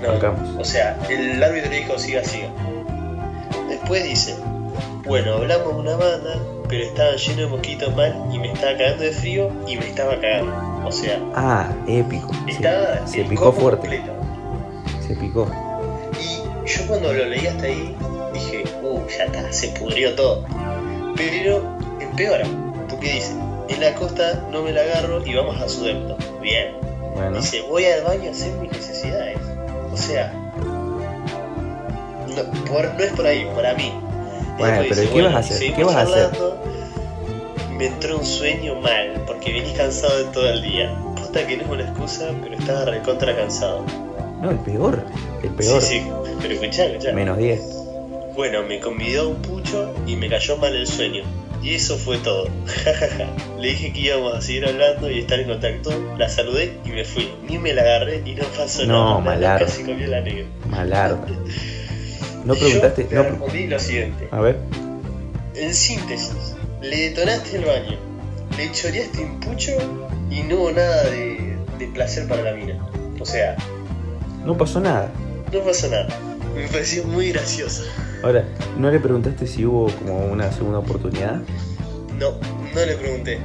No, 0.00 0.60
o 0.60 0.64
sea, 0.64 0.96
el 1.08 1.42
árbitro 1.42 1.70
dijo 1.70 1.98
siga, 1.98 2.24
siga. 2.24 2.48
Después 3.68 4.04
dice, 4.04 4.36
bueno, 5.06 5.34
hablamos 5.34 5.74
una 5.74 5.96
banda, 5.96 6.36
pero 6.68 6.84
estaba 6.84 7.12
lleno 7.16 7.42
de 7.42 7.46
mosquitos 7.48 7.94
mal 7.96 8.14
y 8.32 8.38
me 8.38 8.52
estaba 8.52 8.76
cagando 8.78 9.04
de 9.04 9.12
frío 9.12 9.50
y 9.66 9.76
me 9.76 9.86
estaba 9.88 10.18
cagando. 10.20 10.86
O 10.86 10.92
sea, 10.92 11.20
Ah, 11.34 11.68
épico. 11.86 12.30
Se- 12.46 12.50
estaba 12.52 13.06
se 13.06 13.24
picó 13.24 13.52
fuerte. 13.52 13.80
completo. 13.88 14.12
Se 15.06 15.14
picó. 15.16 15.48
Y 16.18 16.68
yo 16.68 16.86
cuando 16.86 17.12
lo 17.12 17.24
leí 17.26 17.46
hasta 17.46 17.66
ahí 17.66 17.94
dije, 18.32 18.64
uh, 18.82 19.00
ya 19.08 19.24
está, 19.24 19.52
se 19.52 19.68
pudrió 19.68 20.14
todo. 20.14 20.44
Pero 21.16 21.62
empeora, 22.00 22.46
porque 22.88 23.12
dice, 23.14 23.32
en 23.68 23.80
la 23.80 23.94
costa 23.94 24.46
no 24.50 24.62
me 24.62 24.72
la 24.72 24.80
agarro 24.82 25.24
y 25.26 25.34
vamos 25.34 25.60
a 25.60 25.68
su 25.68 25.84
depto. 25.84 26.16
Bien. 26.40 26.74
Bueno. 27.14 27.36
Dice, 27.36 27.62
voy 27.68 27.84
al 27.84 28.02
baño 28.04 28.28
a 28.28 28.32
hacer 28.32 28.52
mis 28.54 28.70
necesidades. 28.72 29.29
O 29.92 29.96
sea, 29.96 30.32
no, 32.28 32.42
por- 32.70 32.94
no 32.94 33.04
es 33.04 33.12
por 33.12 33.26
ahí, 33.26 33.46
para 33.54 33.74
mí. 33.74 33.92
Bueno, 34.58 34.82
pero 34.88 35.10
¿qué 35.12 35.22
vas 35.22 35.34
a 35.34 35.38
hacer? 35.38 35.74
¿Qué 35.74 35.84
vas 35.84 35.96
a 35.96 36.02
hacer? 36.02 36.30
Me 37.76 37.86
entró 37.86 38.18
un 38.18 38.26
sueño 38.26 38.74
mal, 38.80 39.22
porque 39.26 39.52
venís 39.52 39.72
cansado 39.76 40.18
de 40.18 40.24
todo 40.32 40.48
el 40.50 40.62
día. 40.62 40.94
Posta 41.16 41.46
que 41.46 41.56
no 41.56 41.62
es 41.64 41.68
una 41.70 41.82
excusa, 41.84 42.26
pero 42.42 42.54
estaba 42.54 42.84
recontra 42.84 43.34
cansado. 43.34 43.84
No, 44.42 44.50
el 44.50 44.58
peor. 44.58 45.02
El 45.42 45.50
peor. 45.50 45.80
Sí, 45.82 46.00
sí, 46.00 46.06
pero 46.42 46.54
escuchá, 46.54 46.84
escuchá. 46.86 47.12
Menos 47.12 47.38
10. 47.38 47.62
Bueno, 48.36 48.62
me 48.62 48.80
convidó 48.80 49.30
un 49.30 49.36
pucho 49.42 49.94
y 50.06 50.16
me 50.16 50.28
cayó 50.28 50.56
mal 50.58 50.74
el 50.76 50.86
sueño. 50.86 51.22
Y 51.62 51.74
eso 51.74 51.96
fue 51.98 52.16
todo. 52.18 52.48
Le 53.60 53.68
dije 53.68 53.92
que 53.92 54.00
íbamos 54.00 54.34
a 54.34 54.40
seguir 54.40 54.64
hablando 54.66 55.10
y 55.10 55.18
estar 55.20 55.38
en 55.40 55.48
contacto. 55.48 56.14
La 56.18 56.28
saludé 56.28 56.72
y 56.84 56.88
me 56.88 57.04
fui. 57.04 57.30
Ni 57.48 57.58
me 57.58 57.74
la 57.74 57.82
agarré 57.82 58.22
y 58.24 58.34
no 58.34 58.44
pasó 58.56 58.86
No, 58.86 59.10
nada. 59.10 59.20
malardo. 59.20 59.66
Casi 59.66 59.82
comí 59.84 60.04
a 60.04 60.08
la 60.08 60.20
negra. 60.22 60.46
Malarda. 60.68 61.26
No 62.44 62.54
preguntaste. 62.54 63.06
Yo 63.10 63.22
No, 63.22 63.28
respondí 63.28 63.66
lo 63.66 63.78
siguiente. 63.78 64.26
a 64.30 64.40
ver. 64.40 64.56
En 65.54 65.74
síntesis, 65.74 66.54
le 66.80 67.10
detonaste 67.10 67.58
el 67.58 67.64
baño, 67.66 67.98
le 68.56 68.72
choreaste 68.72 69.20
un 69.22 69.40
pucho 69.40 69.72
y 70.30 70.40
no 70.44 70.56
hubo 70.56 70.70
nada 70.72 71.02
de, 71.10 71.58
de 71.78 71.86
placer 71.88 72.26
para 72.26 72.40
la 72.42 72.52
mina. 72.54 72.82
O 73.20 73.26
sea, 73.26 73.56
No 74.46 74.56
pasó 74.56 74.80
nada. 74.80 75.10
no 75.52 75.60
pasó 75.60 75.88
nada. 75.88 76.08
Me 76.56 76.66
pareció 76.68 77.04
muy 77.04 77.30
gracioso. 77.30 77.82
Ahora, 78.22 78.44
¿no 78.78 78.90
le 78.90 79.00
preguntaste 79.00 79.46
si 79.46 79.64
hubo 79.64 79.86
como 79.90 80.26
una 80.26 80.52
segunda 80.52 80.78
oportunidad? 80.80 81.40
No, 82.18 82.32
no 82.74 82.86
le 82.86 82.94
pregunté. 82.96 83.38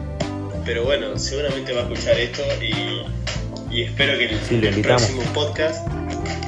Pero 0.66 0.84
bueno, 0.84 1.18
seguramente 1.18 1.74
va 1.74 1.82
a 1.82 1.84
escuchar 1.84 2.20
esto 2.20 2.42
y, 2.62 3.74
y 3.76 3.84
espero 3.84 4.18
que 4.18 4.26
en 4.32 4.40
Sí, 4.40 4.56
el 4.56 4.66
invitamos. 4.66 5.04
próximo 5.04 5.22
podcast 5.34 5.88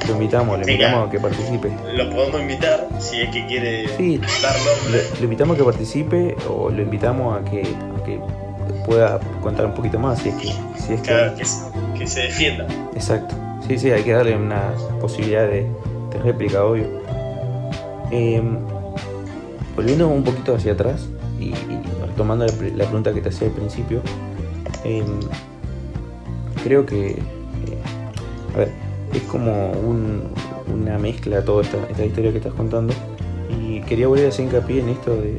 Lo 0.08 0.14
invitamos, 0.14 0.58
lo 0.58 0.66
Venga. 0.66 0.72
invitamos 0.72 1.08
a 1.08 1.10
que 1.12 1.20
participe. 1.20 1.70
lo 1.94 2.10
podamos 2.10 2.40
invitar 2.40 2.88
si 2.98 3.20
es 3.20 3.30
que 3.30 3.46
quiere 3.46 3.88
Sí, 3.96 4.18
dar 4.42 4.56
lo, 5.18 5.24
invitamos 5.24 5.54
a 5.54 5.58
que 5.58 5.64
participe 5.64 6.36
o 6.48 6.68
lo 6.70 6.82
invitamos 6.82 7.40
a 7.40 7.44
que, 7.48 7.60
a 7.62 8.04
que 8.04 8.20
pueda 8.84 9.20
contar 9.42 9.66
un 9.66 9.74
poquito 9.74 9.98
más 9.98 10.18
si 10.20 10.30
es 10.30 10.34
que, 10.36 10.48
si 10.84 10.92
es 10.94 11.00
Claro, 11.02 11.34
que, 11.36 11.44
se- 11.44 11.64
que 11.96 12.06
se 12.06 12.20
defienda. 12.22 12.66
Exacto. 12.94 13.34
Sí, 13.68 13.78
sí, 13.78 13.90
hay 13.90 14.02
que 14.02 14.12
darle 14.12 14.34
una 14.36 14.72
posibilidad 15.00 15.46
de, 15.46 15.62
de 16.10 16.18
réplica, 16.24 16.64
obvio. 16.64 17.02
Eh, 18.10 18.42
volviendo 19.76 20.08
un 20.08 20.24
poquito 20.24 20.54
hacia 20.54 20.72
atrás 20.72 21.08
y, 21.38 21.46
y 21.50 21.54
retomando 22.06 22.46
la, 22.46 22.52
pre- 22.52 22.74
la 22.74 22.84
pregunta 22.84 23.12
que 23.12 23.20
te 23.20 23.28
hacía 23.28 23.48
al 23.48 23.54
principio, 23.54 24.00
eh, 24.84 25.02
creo 26.64 26.84
que, 26.86 27.10
eh, 27.10 27.18
a 28.54 28.58
ver, 28.58 28.72
es 29.12 29.22
como 29.22 29.70
un- 29.72 30.22
una 30.72 30.98
mezcla 30.98 31.42
toda 31.44 31.62
esta, 31.62 31.78
esta 31.90 32.04
historia 32.04 32.30
que 32.32 32.38
estás 32.38 32.52
contando 32.54 32.92
y 33.48 33.80
quería 33.82 34.08
volver 34.08 34.26
a 34.26 34.28
hacer 34.28 34.44
hincapié 34.46 34.80
en 34.80 34.88
esto 34.90 35.16
de, 35.16 35.38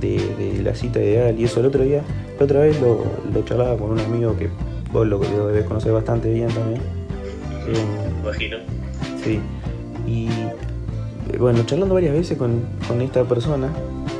de, 0.00 0.34
de 0.54 0.62
la 0.62 0.74
cita 0.74 0.98
ideal 1.00 1.38
y 1.38 1.44
eso 1.44 1.60
el 1.60 1.66
otro 1.66 1.82
día, 1.84 2.02
la 2.38 2.44
otra 2.44 2.60
vez 2.60 2.80
lo, 2.80 3.04
lo 3.32 3.42
charlaba 3.44 3.76
con 3.76 3.90
un 3.90 4.00
amigo 4.00 4.36
que 4.36 4.48
vos 4.92 5.06
lo, 5.06 5.18
lo 5.18 5.46
debes 5.48 5.64
conocer 5.66 5.92
bastante 5.92 6.32
bien 6.32 6.48
también. 6.48 6.80
Eh, 7.68 8.20
Imagino. 8.22 8.56
Sí. 9.22 9.38
Y 10.06 10.28
bueno, 11.38 11.62
charlando 11.64 11.94
varias 11.94 12.14
veces 12.14 12.38
con, 12.38 12.62
con 12.86 13.02
esta 13.02 13.24
persona, 13.24 13.68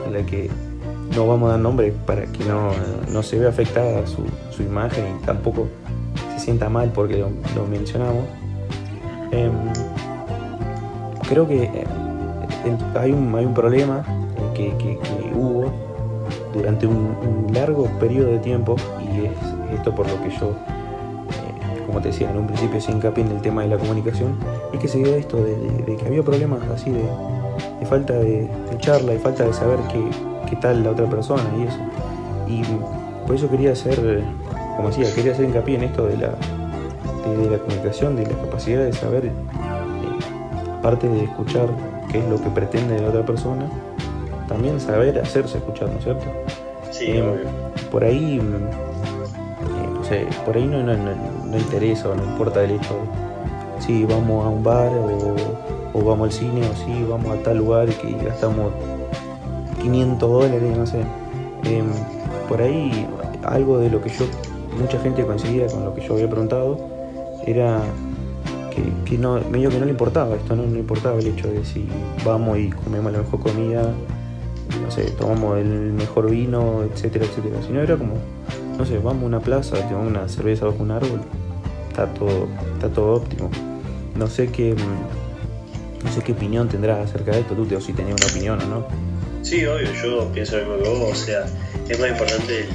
a 0.06 0.10
la 0.10 0.26
que 0.26 0.50
no 1.14 1.26
vamos 1.26 1.48
a 1.48 1.52
dar 1.52 1.60
nombre 1.60 1.92
para 2.06 2.26
que 2.26 2.44
no, 2.44 3.22
se 3.22 3.38
vea 3.38 3.48
afectada 3.48 4.04
su, 4.06 4.24
imagen 4.62 5.04
y 5.16 5.24
tampoco 5.24 5.68
se 6.34 6.40
sienta 6.40 6.68
mal 6.68 6.90
porque 6.92 7.16
lo, 7.16 7.66
mencionamos. 7.66 8.24
Em, 9.30 9.52
creo 11.28 11.46
que 11.46 11.64
eh, 11.64 11.86
hay, 12.98 13.12
un, 13.12 13.34
hay 13.34 13.44
un 13.44 13.54
problema 13.54 14.04
que, 14.54 14.76
que, 14.78 14.98
hubo 15.34 15.72
durante 16.52 16.86
un, 16.86 17.46
largo 17.52 17.86
periodo 17.98 18.32
de 18.32 18.38
tiempo 18.38 18.76
y 19.00 19.26
es 19.26 19.32
esto 19.74 19.94
por 19.94 20.08
lo 20.08 20.22
que 20.22 20.30
yo, 20.30 20.54
como 21.98 22.04
te 22.04 22.10
decía 22.10 22.30
en 22.30 22.38
un 22.38 22.46
principio, 22.46 22.80
se 22.80 22.92
hincapié 22.92 23.24
en 23.24 23.32
el 23.32 23.42
tema 23.42 23.62
de 23.62 23.70
la 23.70 23.76
comunicación 23.76 24.36
y 24.72 24.78
que 24.78 24.86
se 24.86 24.98
dio 24.98 25.16
esto 25.16 25.36
de, 25.42 25.96
que 25.96 26.06
había 26.06 26.22
problemas 26.22 26.60
así 26.72 26.92
de, 26.92 27.02
falta 27.86 28.12
de, 28.12 28.48
charla 28.78 29.14
y 29.14 29.18
falta 29.18 29.44
de 29.44 29.52
saber 29.52 29.80
qué, 29.90 30.00
qué 30.48 30.54
tal 30.54 30.84
la 30.84 30.92
otra 30.92 31.06
persona 31.10 31.42
y 31.58 31.64
eso. 31.64 31.78
Y 32.46 32.62
por 33.26 33.34
eso 33.34 33.50
quería 33.50 33.72
hacer, 33.72 34.22
como 34.76 34.90
decía, 34.90 35.12
quería 35.12 35.32
hacer 35.32 35.46
hincapié 35.46 35.74
en 35.74 35.82
esto 35.84 36.06
de 36.06 36.18
la, 36.18 36.28
de, 36.28 37.50
la 37.50 37.58
comunicación, 37.58 38.14
de 38.14 38.26
la 38.26 38.36
capacidad 38.36 38.84
de 38.84 38.92
saber, 38.92 39.24
eh, 39.24 39.32
aparte 40.78 41.08
de 41.08 41.24
escuchar 41.24 41.68
qué 42.12 42.20
es 42.20 42.28
lo 42.28 42.40
que 42.40 42.48
pretende 42.50 43.00
la 43.00 43.08
otra 43.08 43.26
persona, 43.26 43.68
también 44.46 44.78
saber 44.78 45.18
hacerse 45.18 45.58
escuchar, 45.58 45.88
¿no 45.88 45.98
es 45.98 46.04
cierto? 46.04 46.26
Sí, 46.92 47.06
eh, 47.08 47.42
Por 47.90 48.04
ahí, 48.04 48.38
eh, 48.38 49.94
no 49.94 50.04
sé, 50.04 50.28
por 50.46 50.56
ahí 50.56 50.64
no, 50.64 50.80
no, 50.80 50.94
interesa 51.56 52.10
o 52.10 52.14
no 52.14 52.24
importa 52.24 52.62
el 52.64 52.72
hecho 52.72 52.94
de 52.94 53.82
si 53.82 54.04
vamos 54.04 54.44
a 54.44 54.48
un 54.48 54.62
bar 54.62 54.90
o, 54.92 55.36
o 55.98 56.04
vamos 56.04 56.26
al 56.26 56.32
cine 56.32 56.60
o 56.62 56.74
si 56.84 57.04
vamos 57.04 57.38
a 57.38 57.42
tal 57.42 57.58
lugar 57.58 57.88
que 57.88 58.12
gastamos 58.12 58.72
500 59.80 60.30
dólares, 60.30 60.76
no 60.76 60.86
sé. 60.86 61.00
Em, 61.64 61.86
por 62.48 62.60
ahí 62.60 63.06
algo 63.44 63.78
de 63.78 63.90
lo 63.90 64.02
que 64.02 64.10
yo, 64.10 64.24
mucha 64.78 64.98
gente 65.00 65.24
coincidía 65.24 65.66
con 65.66 65.84
lo 65.84 65.94
que 65.94 66.06
yo 66.06 66.14
había 66.14 66.28
preguntado, 66.28 66.78
era 67.46 67.80
que, 69.04 69.18
no, 69.18 69.40
medio 69.50 69.70
que 69.70 69.78
no 69.78 69.86
le 69.86 69.90
importaba 69.90 70.36
esto, 70.36 70.54
¿no? 70.54 70.62
no 70.62 70.78
importaba 70.78 71.18
el 71.18 71.26
hecho 71.26 71.48
de 71.48 71.64
si 71.64 71.88
vamos 72.24 72.58
y 72.58 72.70
comemos 72.70 73.12
la 73.12 73.18
mejor 73.18 73.40
comida, 73.40 73.82
no 74.82 74.90
sé, 74.90 75.10
tomamos 75.12 75.58
el 75.58 75.92
mejor 75.92 76.30
vino, 76.30 76.84
etcétera, 76.84 77.24
etcétera. 77.24 77.60
Sino 77.66 77.80
era 77.80 77.96
como, 77.96 78.14
no 78.76 78.84
sé, 78.84 78.98
vamos 78.98 79.24
a 79.24 79.26
una 79.26 79.40
plaza, 79.40 79.76
tomamos 79.88 80.08
una 80.08 80.28
cerveza 80.28 80.66
bajo 80.66 80.82
un 80.82 80.92
árbol, 80.92 81.20
está 81.98 82.14
todo, 82.14 82.48
está 82.74 82.88
todo 82.88 83.14
óptimo. 83.14 83.50
No 84.14 84.26
sé 84.28 84.50
qué 84.50 84.74
no 86.04 86.12
sé 86.12 86.22
qué 86.22 86.30
opinión 86.30 86.68
tendrás 86.68 87.08
acerca 87.08 87.32
de 87.32 87.40
esto, 87.40 87.54
tú 87.54 87.66
o 87.76 87.80
si 87.80 87.92
tenías 87.92 88.20
una 88.20 88.30
opinión 88.30 88.62
o 88.62 88.66
no. 88.66 88.86
Sí, 89.42 89.66
obvio, 89.66 89.88
yo 90.00 90.30
pienso 90.32 90.58
lo 90.58 90.66
mismo 90.66 90.82
que 90.82 90.88
vos, 90.88 91.10
o 91.10 91.14
sea, 91.14 91.46
es 91.88 91.98
más 91.98 92.10
importante 92.10 92.68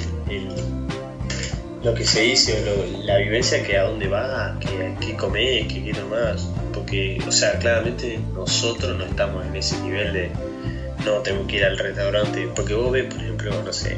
lo 1.84 1.94
que 1.94 2.06
se 2.06 2.22
dice, 2.22 2.64
la 3.04 3.18
vivencia 3.18 3.64
que 3.64 3.78
a 3.78 3.84
dónde 3.84 4.08
va, 4.08 4.58
que, 4.60 4.96
que 5.06 5.16
comer, 5.16 5.68
que 5.68 5.84
qué 5.84 5.94
más, 6.04 6.50
porque, 6.74 7.22
o 7.26 7.32
sea, 7.32 7.58
claramente 7.60 8.20
nosotros 8.34 8.98
no 8.98 9.06
estamos 9.06 9.46
en 9.46 9.56
ese 9.56 9.80
nivel 9.82 10.14
de 10.14 10.32
no 11.06 11.20
tengo 11.20 11.48
que 11.48 11.58
ir 11.58 11.66
al 11.66 11.78
restaurante, 11.78 12.50
porque 12.56 12.74
vos 12.74 12.92
ves, 12.92 13.06
por 13.06 13.22
ejemplo, 13.22 13.64
no 13.64 13.74
sé, 13.74 13.98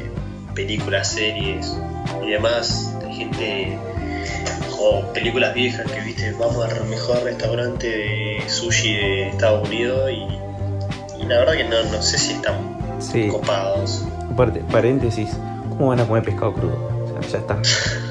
películas, 0.54 1.12
series 1.12 1.76
y 2.24 2.30
demás, 2.30 2.94
de 3.00 3.12
gente 3.12 3.78
o 4.78 5.12
películas 5.12 5.54
viejas 5.54 5.90
que 5.90 6.00
viste, 6.00 6.32
vamos 6.32 6.64
al 6.64 6.84
mejor 6.88 7.22
restaurante 7.22 7.86
de 7.86 8.42
sushi 8.48 8.94
de 8.94 9.28
Estados 9.28 9.68
Unidos 9.68 10.10
y 10.10 11.24
la 11.26 11.38
verdad 11.38 11.54
que 11.54 11.64
no, 11.64 11.82
no 11.90 12.02
sé 12.02 12.18
si 12.18 12.34
están 12.34 12.76
copados. 13.30 14.04
Aparte, 14.30 14.60
paréntesis, 14.70 15.30
¿cómo 15.70 15.88
van 15.88 16.00
a 16.00 16.06
comer 16.06 16.22
pescado 16.22 16.52
crudo? 16.52 16.76
O 17.04 17.22
sea, 17.22 17.30
ya 17.30 17.38
está, 17.38 17.58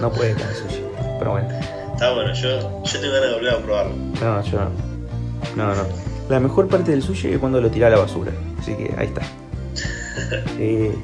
no 0.01 0.11
puede 0.11 0.33
comer 0.33 0.55
sushi. 0.55 0.83
Pero 1.19 1.31
bueno. 1.31 1.47
Está 1.93 2.11
bueno, 2.13 2.33
yo, 2.33 2.83
yo 2.83 2.99
tengo 2.99 3.13
ganas 3.13 3.29
de 3.29 3.35
volver 3.35 3.53
a 3.53 3.57
probarlo. 3.59 3.95
No, 3.95 4.43
yo 4.43 4.59
no. 4.59 4.69
No, 5.55 5.75
no. 5.75 5.83
La 6.29 6.39
mejor 6.39 6.67
parte 6.67 6.91
del 6.91 7.01
sushi 7.01 7.29
es 7.29 7.37
cuando 7.37 7.61
lo 7.61 7.69
tira 7.69 7.87
a 7.87 7.89
la 7.91 7.97
basura. 7.97 8.31
Así 8.59 8.75
que 8.75 8.93
ahí 8.97 9.07
está. 9.07 9.21
Eh, 10.57 10.95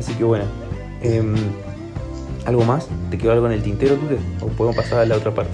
así 0.00 0.14
que 0.14 0.24
bueno. 0.24 0.44
Em, 1.02 1.36
¿Algo 2.48 2.64
más? 2.64 2.88
¿Te 3.10 3.18
quedó 3.18 3.32
algo 3.32 3.46
en 3.46 3.52
el 3.52 3.62
tintero, 3.62 3.96
tú? 3.96 4.06
¿O 4.40 4.48
podemos 4.48 4.74
pasar 4.74 5.00
a 5.00 5.04
la 5.04 5.16
otra 5.16 5.34
parte? 5.34 5.52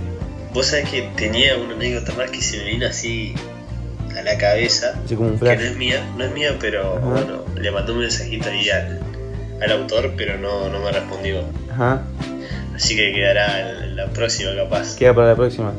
Vos 0.53 0.67
sabés 0.67 0.89
que 0.89 1.03
tenía 1.17 1.57
una 1.57 1.75
anécdota 1.75 2.13
más 2.13 2.31
que 2.31 2.41
se 2.41 2.59
me 2.59 2.67
vino 2.67 2.87
así 2.87 3.35
a 4.17 4.23
la 4.23 4.39
cabeza, 4.39 4.95
que 5.09 5.17
no 5.17 5.35
es 5.35 5.77
mía, 5.77 6.09
no 6.17 6.23
es 6.23 6.33
mía, 6.33 6.57
pero 6.61 7.01
bueno, 7.01 7.43
le 7.57 7.71
mandó 7.73 7.95
un 7.95 7.99
mensajito 7.99 8.49
ahí 8.49 8.71
al, 8.71 9.01
al 9.61 9.73
autor, 9.73 10.13
pero 10.17 10.39
no, 10.39 10.69
no 10.69 10.79
me 10.79 10.93
respondió. 10.93 11.41
Ajá. 11.73 12.05
Así 12.77 12.95
que 12.95 13.13
quedará 13.13 13.87
la 13.87 14.07
próxima 14.11 14.55
capaz. 14.55 14.95
Queda 14.95 15.13
para 15.13 15.27
la 15.31 15.35
próxima. 15.35 15.73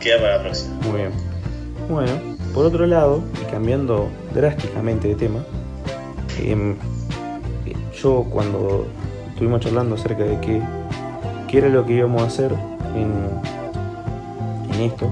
Queda 0.00 0.16
para 0.16 0.38
la 0.38 0.42
próxima. 0.42 0.74
Muy 0.82 0.96
bien. 1.02 1.12
Bueno, 1.88 2.10
por 2.52 2.66
otro 2.66 2.86
lado, 2.86 3.22
y 3.40 3.48
cambiando 3.52 4.10
drásticamente 4.34 5.06
de 5.06 5.14
tema, 5.14 5.44
em, 6.42 6.74
yo 8.02 8.26
cuando 8.28 8.88
estuvimos 9.40 9.62
charlando 9.62 9.94
acerca 9.94 10.22
de 10.22 10.38
qué, 10.40 10.60
qué 11.48 11.58
era 11.58 11.70
lo 11.70 11.86
que 11.86 11.94
íbamos 11.94 12.20
a 12.20 12.26
hacer 12.26 12.52
en, 12.94 13.10
en 14.74 14.80
esto, 14.82 15.06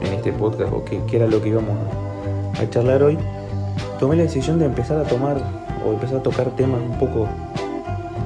en 0.00 0.14
este 0.14 0.32
podcast 0.32 0.72
o 0.72 0.84
qué, 0.84 1.00
era 1.12 1.28
lo 1.28 1.40
que 1.40 1.50
íbamos 1.50 1.76
a, 2.60 2.68
charlar 2.70 3.04
hoy, 3.04 3.16
tomé 4.00 4.16
la 4.16 4.24
decisión 4.24 4.58
de 4.58 4.64
empezar 4.64 4.98
a 4.98 5.04
tomar 5.04 5.36
o 5.86 5.92
empezar 5.92 6.16
a 6.18 6.22
tocar 6.24 6.50
temas 6.56 6.80
un 6.80 6.98
poco 6.98 7.28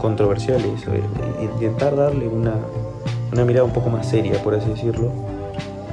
controversiales, 0.01 0.87
e 0.89 1.45
intentar 1.45 1.95
darle 1.95 2.27
una, 2.27 2.55
mirada 3.45 3.65
un 3.65 3.75
poco 3.75 3.91
más 3.91 4.09
seria, 4.09 4.43
por 4.43 4.55
así 4.55 4.71
decirlo, 4.71 5.11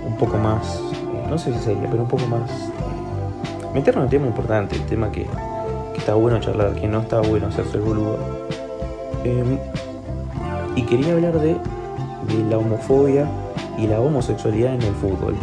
un 0.07 0.15
poco 0.15 0.37
más, 0.37 0.81
no 1.29 1.37
sé 1.37 1.51
si 1.51 1.59
seria, 1.59 1.89
pero 1.91 2.03
un 2.03 2.07
poco 2.07 2.25
más, 2.27 2.49
meternos 3.73 4.03
en 4.03 4.03
un 4.03 4.09
tema 4.09 4.27
importante, 4.27 4.77
el 4.77 4.85
tema 4.85 5.11
que, 5.11 5.27
está 5.97 6.13
bueno 6.13 6.39
charlar, 6.39 6.75
que 6.75 6.87
no 6.87 7.01
está 7.01 7.19
bueno 7.19 7.47
hacerse 7.47 7.75
el 7.75 7.83
boludo. 7.83 8.36
Em, 9.27 9.57
y 10.75 10.83
quería 10.83 11.13
hablar 11.13 11.39
de, 11.39 11.49
de 11.53 12.49
la 12.49 12.57
homofobia 12.57 13.27
y 13.77 13.87
la 13.87 13.99
homosexualidad 13.99 14.75
en 14.75 14.83
el 14.83 14.93
fútbol 14.93 15.35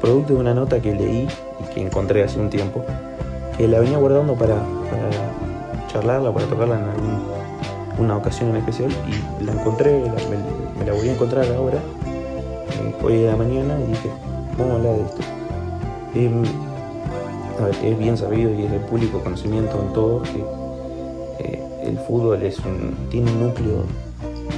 producto 0.00 0.34
de 0.34 0.40
una 0.40 0.54
nota 0.54 0.80
que 0.80 0.94
leí 0.94 1.26
y 1.60 1.74
que 1.74 1.82
encontré 1.82 2.22
hace 2.22 2.38
un 2.38 2.50
tiempo, 2.50 2.84
que 3.56 3.66
la 3.66 3.80
venía 3.80 3.98
guardando 3.98 4.34
para, 4.34 4.62
charlarla, 5.88 6.32
para 6.32 6.46
tocarla 6.46 6.76
en 6.76 8.04
una 8.04 8.16
ocasión 8.16 8.50
en 8.50 8.56
especial 8.56 8.90
y 9.40 9.44
la 9.44 9.52
encontré, 9.52 10.02
me, 10.78 10.84
la 10.84 10.92
voy 10.92 11.08
a 11.08 11.12
encontrar 11.12 11.46
ahora, 11.52 11.78
eh, 11.78 12.94
hoy 13.02 13.16
de 13.22 13.26
la 13.26 13.36
mañana 13.36 13.76
y 13.80 13.90
dije, 13.90 14.10
vamos 14.56 14.72
a 14.72 14.76
hablar 14.76 14.94
de 14.94 15.02
esto. 15.02 15.22
Em, 16.14 16.42
a 17.60 17.64
ver, 17.64 17.74
es 17.82 17.98
bien 17.98 18.16
sabido 18.16 18.50
y 18.52 18.64
es 18.64 18.70
de 18.70 18.78
público 18.78 19.20
conocimiento 19.24 19.80
en 19.80 19.92
todo 19.92 20.22
fútbol 22.06 22.42
es 22.42 22.58
un, 22.60 22.94
tiene 23.10 23.30
un 23.30 23.48
núcleo 23.48 23.84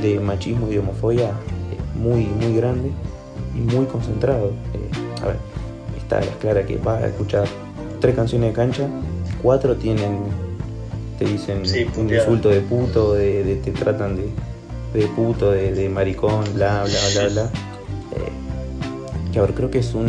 de 0.02 0.20
machismo 0.20 0.70
y 0.70 0.78
homofobia 0.78 1.28
eh, 1.28 1.98
muy, 1.98 2.24
muy 2.24 2.56
grande 2.56 2.90
y 3.54 3.60
muy 3.60 3.86
concentrado 3.86 4.52
a 5.22 5.26
ver, 5.26 5.36
está 5.96 6.20
clara 6.38 6.64
que 6.64 6.76
vas 6.76 7.02
a 7.02 7.08
escuchar 7.08 7.46
tres 8.00 8.14
canciones 8.14 8.50
de 8.50 8.54
cancha, 8.54 8.88
cuatro 9.42 9.76
tienen, 9.76 10.20
te 11.18 11.24
dicen 11.24 11.62
un 11.96 12.12
insulto 12.12 12.48
de 12.48 12.60
puto, 12.60 13.14
de, 13.14 13.60
te 13.64 13.72
tratan 13.72 14.16
de, 14.16 14.28
de 14.98 15.06
puto, 15.08 15.50
de, 15.50 15.88
maricón, 15.88 16.44
bla, 16.54 16.84
bla, 16.84 17.00
bla, 17.14 17.28
bla. 17.28 17.50
Eh, 18.10 19.32
que 19.32 19.38
a 19.38 19.42
ver, 19.42 19.52
creo 19.52 19.70
que 19.70 19.80
es 19.80 19.92
un, 19.94 20.06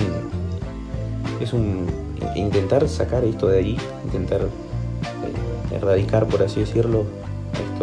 es 1.41 1.51
un, 1.51 1.85
intentar 2.33 2.87
sacar 2.87 3.25
esto 3.25 3.47
de 3.47 3.59
ahí, 3.59 3.77
intentar 4.05 4.39
eh, 4.43 5.75
erradicar, 5.75 6.25
por 6.27 6.41
así 6.41 6.61
decirlo, 6.61 7.03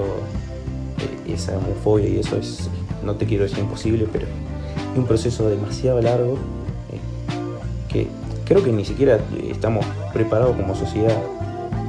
eh, 0.02 1.32
esa 1.32 1.56
homofobia 1.56 2.08
y 2.08 2.18
eso 2.18 2.36
es, 2.36 2.68
no 3.04 3.14
te 3.14 3.26
quiero 3.26 3.44
decir 3.44 3.58
imposible, 3.60 4.06
pero 4.12 4.26
es 4.26 4.98
un 4.98 5.06
proceso 5.06 5.48
demasiado 5.48 6.00
largo 6.00 6.38
creo 8.46 8.62
que 8.62 8.72
ni 8.72 8.84
siquiera 8.84 9.18
estamos 9.50 9.84
preparados 10.12 10.56
como 10.56 10.74
sociedad 10.74 11.20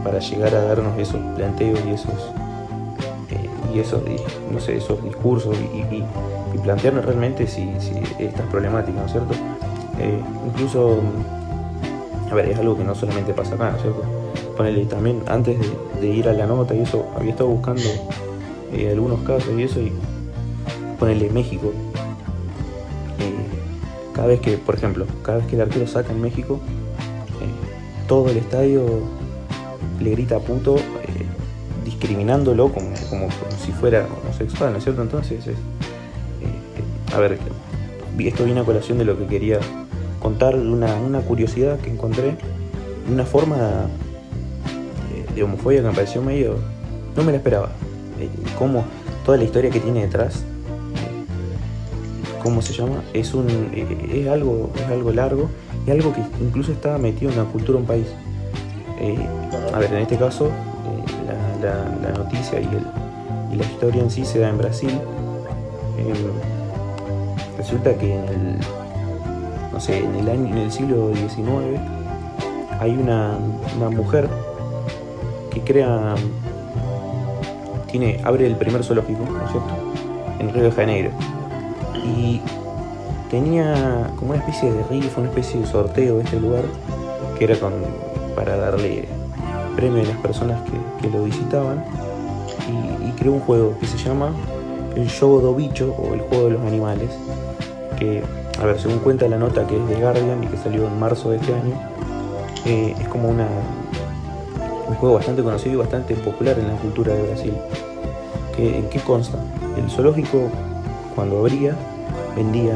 para 0.04 0.20
llegar 0.20 0.54
a 0.56 0.64
darnos 0.64 0.98
esos 1.00 1.22
planteos 1.36 1.80
y 1.88 1.92
esos 1.92 2.14
eh, 3.30 3.50
y 3.74 3.80
esos 3.80 4.02
no 4.52 4.60
sé 4.60 4.78
esos 4.78 5.02
discursos 5.04 5.56
y, 5.58 6.04
plantearnos 6.64 7.06
realmente 7.06 7.46
si, 7.48 7.70
estas 8.20 8.46
problemáticas 8.48 9.00
¿no 9.00 9.06
es 9.06 9.12
cierto? 9.12 9.34
Eh, 10.00 10.20
incluso 10.48 10.98
a 12.30 12.36
ver 12.36 12.50
es 12.50 12.58
algo 12.58 12.76
que 12.76 12.84
no 12.84 12.96
solamente 12.96 13.32
pasa 13.34 13.56
acá 13.56 13.70
¿no 13.70 13.78
es 13.78 13.84
cierto? 13.84 14.17
Ponele, 14.58 14.86
también 14.86 15.22
antes 15.28 15.58
de, 16.02 16.08
ir 16.08 16.28
a 16.28 16.34
la 16.34 16.48
nota 16.48 16.74
y 16.74 16.82
eso 16.82 17.08
había 17.16 17.32
estado 17.32 17.50
buscando 17.50 17.84
eh, 18.74 18.90
algunos 18.92 19.22
casos 19.22 19.50
y 19.56 19.64
eso 19.64 19.80
y 19.80 19.92
ponerle 21.00 21.30
México 21.30 21.72
cada 24.18 24.30
vez 24.30 24.40
que, 24.40 24.58
por 24.58 24.74
ejemplo, 24.74 25.06
cada 25.22 25.38
vez 25.38 25.48
que 25.48 25.56
el 25.56 25.62
arquero 25.62 25.86
saca 25.86 26.12
en 26.12 26.20
México, 26.20 26.60
eh, 27.40 28.08
todo 28.08 28.30
el 28.30 28.38
estadio 28.38 28.84
le 30.02 30.10
grita 30.10 30.40
puto, 30.40 30.78
eh, 30.78 30.82
discriminándolo 31.86 32.74
como, 32.74 32.90
como, 33.12 33.28
si 33.64 33.72
fuera 33.72 34.08
homosexual, 34.24 34.72
¿no 34.72 34.80
es 34.80 34.84
cierto? 34.84 35.04
Entonces, 35.04 35.46
es, 35.46 35.54
eh, 35.54 37.14
a 37.16 37.20
ver, 37.20 37.38
esto 38.18 38.44
viene 38.44 38.62
a 38.62 38.64
colación 38.64 38.98
de 38.98 39.06
lo 39.06 39.20
que 39.20 39.28
quería 39.28 39.60
contar, 40.20 40.56
una, 40.56 40.96
una 40.96 41.22
curiosidad 41.22 41.78
que 41.80 41.92
encontré, 41.92 42.36
una 43.12 43.24
forma 43.24 43.86
de, 45.38 45.44
homofobia 45.44 45.82
que 45.82 45.88
me 45.88 45.94
pareció 45.94 46.22
medio, 46.22 46.56
no 47.16 47.24
me 47.24 47.32
la 47.32 47.38
esperaba, 47.38 47.70
eh, 48.20 48.30
como 48.58 48.84
toda 49.26 49.38
la 49.38 49.44
historia 49.44 49.70
que 49.70 49.80
tiene 49.80 50.02
detrás 50.02 50.44
¿cómo 52.48 52.62
se 52.62 52.72
llama? 52.72 53.04
Es, 53.14 53.34
un, 53.34 53.50
eh, 53.74 54.22
es, 54.24 54.28
algo, 54.30 54.72
es 54.74 54.86
algo 54.86 55.12
largo, 55.12 55.50
es 55.86 55.92
algo 55.92 56.14
que 56.14 56.22
incluso 56.40 56.72
está 56.72 56.98
metido 56.98 57.30
en 57.30 57.38
la 57.38 57.44
cultura 57.44 57.78
de 57.78 57.82
un 57.82 57.86
país. 57.86 58.08
Eh, 59.02 59.18
a 59.74 59.80
ver, 59.80 59.92
en 59.92 60.00
este 60.00 60.16
caso, 60.16 60.48
eh, 60.48 61.62
la, 61.62 62.12
noticia 62.18 62.62
y, 62.62 62.64
el, 62.64 63.54
y, 63.54 63.58
la 63.58 63.64
historia 63.66 64.02
en 64.02 64.10
sí 64.10 64.24
se 64.24 64.40
da 64.40 64.48
en 64.48 64.58
Brasil. 64.58 64.92
resulta 67.58 67.94
que 67.96 68.16
en 68.16 68.24
el, 68.30 68.58
no 69.74 69.80
sé, 69.82 69.98
en 69.98 70.16
el, 70.16 70.30
año, 70.30 70.48
en 70.48 70.58
el 70.58 70.72
siglo 70.72 71.12
XIX 71.14 71.82
hay 72.80 72.92
una, 72.92 73.38
una 73.76 73.90
mujer 73.90 74.30
que 75.60 75.74
crea, 75.74 76.16
tiene, 77.92 78.20
abre 78.24 78.48
el 78.48 78.56
primer 78.56 78.84
zoológico, 78.84 79.24
¿no 79.24 79.46
es 79.46 79.52
cierto? 79.52 79.70
En 80.40 80.54
Río 80.54 80.64
de 80.64 80.72
Janeiro 80.72 81.12
y 82.16 82.42
tenía 83.30 84.10
como 84.18 84.32
una 84.32 84.40
especie 84.40 84.72
de 84.72 84.84
rifa, 84.84 85.20
una 85.20 85.30
especie 85.30 85.60
de 85.60 85.68
sorteo 85.68 86.18
de 86.18 86.24
este 86.24 86.40
lugar, 86.40 86.64
que 87.38 87.46
era 87.46 87.60
con, 87.60 87.74
para 88.36 88.56
darle 88.58 89.08
premio 89.76 90.02
a 90.04 90.06
las 90.06 90.18
personas 90.18 90.60
que, 91.02 91.10
lo 91.10 91.24
visitaban, 91.24 91.84
y, 93.04 93.12
creó 93.12 93.34
un 93.34 93.40
juego 93.40 93.76
que 93.80 93.88
se 93.88 93.98
llama 93.98 94.32
el 94.96 95.08
Show 95.08 95.42
do 95.42 95.56
Bicho 95.56 95.96
o 95.98 96.14
el 96.14 96.22
juego 96.22 96.46
de 96.46 96.50
los 96.52 96.62
animales, 96.62 97.10
que, 97.98 98.24
a 98.60 98.66
ver, 98.66 98.80
según 98.80 99.00
cuenta 99.00 99.28
la 99.28 99.38
nota 99.38 99.66
que 99.66 99.76
es 99.76 99.90
de 99.90 99.96
Guardian 99.96 100.44
y 100.44 100.48
que 100.48 100.58
salió 100.58 100.86
en 100.88 101.00
marzo 101.00 101.32
de 101.32 101.38
este 101.38 101.54
año, 101.54 101.74
eh, 102.66 102.96
es 103.00 103.08
como 103.08 103.30
una, 103.30 103.48
un 104.88 104.96
juego 104.96 105.16
bastante 105.16 105.44
conocido 105.44 105.76
y 105.76 105.78
bastante 105.78 106.16
popular 106.16 106.58
en 106.60 106.68
la 106.68 106.76
cultura 106.76 107.14
de 107.14 107.24
Brasil. 107.24 107.54
¿En 108.58 108.90
qué 108.90 109.00
consta? 109.02 109.38
El 109.78 109.90
zoológico 109.90 110.50
cuando 111.16 111.40
abría, 111.40 111.76
vendía, 112.36 112.74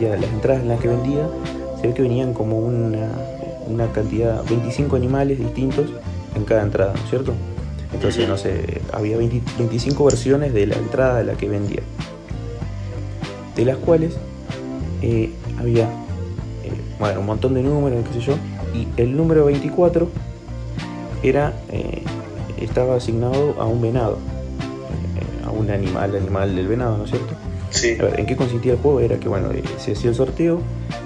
las 0.00 0.30
entradas 0.30 0.62
en 0.62 0.68
las 0.68 0.80
que 0.80 0.88
vendía, 0.88 1.28
se 1.80 1.88
ve 1.88 1.94
que 1.94 2.02
venían 2.02 2.32
como 2.32 2.58
una, 2.58 3.08
una 3.68 3.86
cantidad, 3.92 4.42
25 4.48 4.96
animales 4.96 5.38
distintos 5.38 5.92
en 6.34 6.44
cada 6.44 6.62
entrada, 6.62 6.92
¿no 6.92 7.02
es 7.02 7.10
cierto? 7.10 7.32
Entonces, 7.92 8.28
no 8.28 8.36
sé, 8.36 8.82
había 8.92 9.16
25 9.16 10.04
versiones 10.04 10.52
de 10.52 10.66
la 10.66 10.76
entrada 10.76 11.18
de 11.18 11.24
la 11.24 11.34
que 11.34 11.48
vendía. 11.48 11.82
De 13.54 13.64
las 13.64 13.76
cuales 13.76 14.16
eh, 15.02 15.32
había, 15.58 15.84
eh, 15.84 16.72
bueno, 16.98 17.20
un 17.20 17.26
montón 17.26 17.54
de 17.54 17.62
números, 17.62 18.04
qué 18.08 18.20
sé 18.20 18.26
yo, 18.26 18.34
y 18.74 18.88
el 19.00 19.16
número 19.16 19.44
24 19.44 20.08
era, 21.28 21.54
eh, 21.70 22.02
estaba 22.60 22.96
asignado 22.96 23.56
a 23.58 23.66
un 23.66 23.82
venado 23.82 24.18
un 25.54 25.70
animal, 25.70 26.14
animal 26.14 26.54
del 26.54 26.68
venado, 26.68 26.98
¿no 26.98 27.04
es 27.04 27.10
cierto? 27.10 27.34
Sí. 27.70 27.96
A 27.98 28.04
ver, 28.04 28.20
¿en 28.20 28.26
qué 28.26 28.36
consistía 28.36 28.72
el 28.72 28.78
juego? 28.78 29.00
Era 29.00 29.18
que, 29.18 29.28
bueno, 29.28 29.50
eh, 29.52 29.62
se 29.78 29.92
hacía 29.92 30.10
el 30.10 30.16
sorteo 30.16 30.60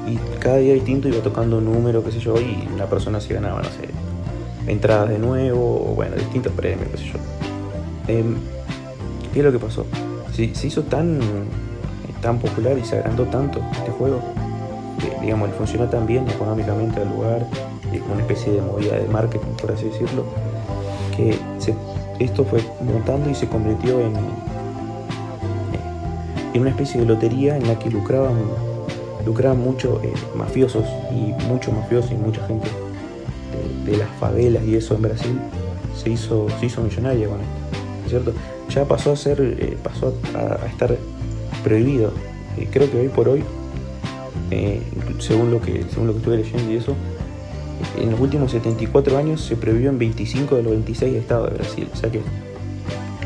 y 0.06 0.16
cada 0.38 0.56
día 0.56 0.74
distinto 0.74 1.08
iba 1.08 1.22
tocando 1.22 1.58
un 1.58 1.64
número, 1.64 2.04
qué 2.04 2.12
sé 2.12 2.20
yo, 2.20 2.38
y 2.40 2.68
la 2.76 2.86
persona 2.86 3.20
se 3.20 3.34
ganaba, 3.34 3.62
no 3.62 3.68
sé, 3.68 3.88
entradas 4.66 5.08
de 5.08 5.18
nuevo, 5.18 5.90
o 5.90 5.94
bueno, 5.94 6.16
distintos 6.16 6.52
premios, 6.52 6.88
qué 6.90 6.98
sé 6.98 7.04
yo. 7.04 7.18
Em, 8.08 8.36
¿Qué 9.32 9.40
es 9.40 9.44
lo 9.44 9.52
que 9.52 9.58
pasó? 9.58 9.86
Se, 10.34 10.54
se 10.54 10.66
hizo 10.66 10.82
tan, 10.82 11.20
tan 12.22 12.38
popular 12.38 12.76
y 12.78 12.84
se 12.84 12.96
agrandó 12.96 13.24
tanto 13.24 13.60
este 13.72 13.90
juego, 13.92 14.20
que, 14.98 15.20
digamos, 15.20 15.50
funcionó 15.56 15.88
tan 15.88 16.06
bien 16.06 16.28
económicamente 16.28 17.00
al 17.00 17.08
lugar, 17.08 17.46
una 18.10 18.20
especie 18.20 18.52
de 18.52 18.62
movida 18.62 18.96
de 18.96 19.08
marketing, 19.08 19.52
por 19.60 19.72
así 19.72 19.86
decirlo, 19.86 20.24
que 21.16 21.36
esto 22.18 22.44
fue 22.44 22.60
montando 22.80 23.30
y 23.30 23.34
se 23.34 23.48
convirtió 23.48 24.00
en, 24.00 24.14
en 26.54 26.60
una 26.60 26.70
especie 26.70 27.00
de 27.00 27.06
lotería 27.06 27.56
en 27.56 27.66
la 27.66 27.78
que 27.78 27.90
lucraban, 27.90 28.36
lucraban 29.24 29.60
mucho 29.60 30.00
eh, 30.02 30.12
mafiosos 30.34 30.84
y 31.12 31.32
muchos 31.44 31.74
mafiosos 31.74 32.12
y 32.12 32.14
mucha 32.14 32.46
gente 32.46 32.68
de, 33.84 33.96
las 33.96 34.10
favelas 34.20 34.62
y 34.64 34.76
eso 34.76 34.94
en 34.94 35.02
Brasil 35.02 35.40
se 35.96 36.10
hizo, 36.10 36.46
se 36.60 36.66
hizo 36.66 36.82
millonaria 36.82 37.26
con 37.26 37.40
esto, 37.40 38.08
¿cierto? 38.08 38.32
Ya 38.68 38.84
pasó 38.84 39.12
a 39.12 39.16
ser, 39.16 39.40
eh, 39.40 39.78
pasó 39.82 40.14
a, 40.34 40.66
estar 40.66 40.96
prohibido. 41.64 42.12
Eh, 42.58 42.68
creo 42.70 42.90
que 42.90 43.00
hoy 43.00 43.08
por 43.08 43.28
hoy, 43.28 43.42
según 45.20 45.50
lo 45.50 45.60
que, 45.60 45.84
según 45.90 46.08
lo 46.08 46.12
que 46.12 46.18
estuve 46.18 46.36
leyendo 46.36 46.70
y 46.70 46.76
eso, 46.76 46.94
en 47.96 48.10
los 48.10 48.20
últimos 48.20 48.50
74 48.52 49.16
años 49.18 49.40
se 49.40 49.56
prohibió 49.56 49.90
en 49.90 49.98
25 49.98 50.56
de 50.56 50.62
los 50.62 50.72
26 50.72 51.14
estados 51.14 51.50
de 51.50 51.56
Brasil. 51.56 51.88
O 51.92 51.96
sea 51.96 52.10
que 52.10 52.20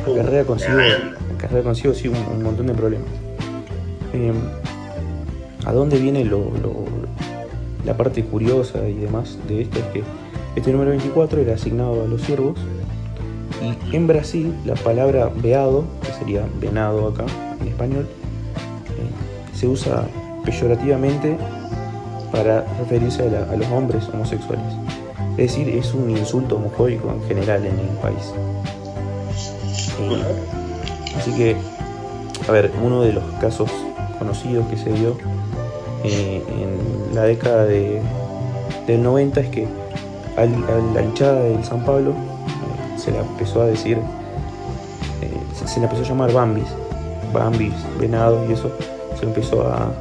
la 0.06 0.22
carrera 0.22 0.44
consigo, 0.44 0.76
la 0.76 1.38
carrera 1.38 1.62
consigo 1.62 1.94
sí 1.94 2.08
un, 2.08 2.42
montón 2.42 2.66
de 2.66 2.74
problemas. 2.74 3.08
Em, 4.12 4.34
¿A 5.64 5.72
dónde 5.72 5.98
viene 5.98 6.24
lo, 6.24 6.50
la 7.84 7.96
parte 7.96 8.24
curiosa 8.24 8.88
y 8.88 8.94
demás 8.94 9.38
de 9.46 9.62
esto? 9.62 9.78
Es 9.78 9.84
que 9.86 10.02
este 10.56 10.72
número 10.72 10.90
24 10.90 11.40
era 11.40 11.54
asignado 11.54 12.02
a 12.02 12.06
los 12.06 12.20
ciervos 12.22 12.58
y 13.90 13.96
en 13.96 14.06
Brasil 14.06 14.54
la 14.64 14.74
palabra 14.74 15.30
veado, 15.34 15.84
que 16.02 16.12
sería 16.12 16.44
venado 16.60 17.08
acá 17.08 17.24
en 17.60 17.68
español, 17.68 18.08
eh, 18.88 19.56
se 19.56 19.68
usa 19.68 20.04
peyorativamente 20.44 21.38
para 22.32 22.64
referirse 22.78 23.22
a, 23.22 23.54
los 23.54 23.68
hombres 23.70 24.08
homosexuales. 24.12 24.64
Es 25.32 25.52
decir, 25.52 25.68
es 25.68 25.94
un 25.94 26.10
insulto 26.10 26.56
homofóbico 26.56 27.10
en 27.10 27.22
general 27.28 27.64
en 27.64 27.78
el 27.78 27.96
país. 28.00 28.32
Eh, 30.00 31.16
así 31.16 31.32
que, 31.34 31.56
a 32.48 32.52
ver, 32.52 32.72
uno 32.82 33.02
de 33.02 33.12
los 33.12 33.24
casos 33.40 33.70
conocidos 34.18 34.66
que 34.68 34.76
se 34.76 34.92
dio 34.92 35.16
eh, 36.04 36.42
en 36.48 37.14
la 37.14 37.24
década 37.24 37.66
de, 37.66 38.00
del 38.86 39.02
90 39.02 39.40
es 39.40 39.48
que 39.48 39.68
a 40.36 40.46
la 40.46 41.02
hinchada 41.02 41.42
del 41.42 41.62
San 41.62 41.84
Pablo 41.84 42.10
eh, 42.10 42.98
se 42.98 43.10
le 43.10 43.18
empezó 43.18 43.62
a 43.62 43.66
decir, 43.66 43.98
se, 45.66 45.80
le 45.80 45.84
empezó 45.84 46.02
a 46.02 46.08
llamar 46.08 46.32
Bambis, 46.32 46.68
Bambis, 47.32 47.74
venados 48.00 48.48
y 48.48 48.54
eso, 48.54 48.72
se 49.18 49.26
empezó 49.26 49.62
a 49.62 49.92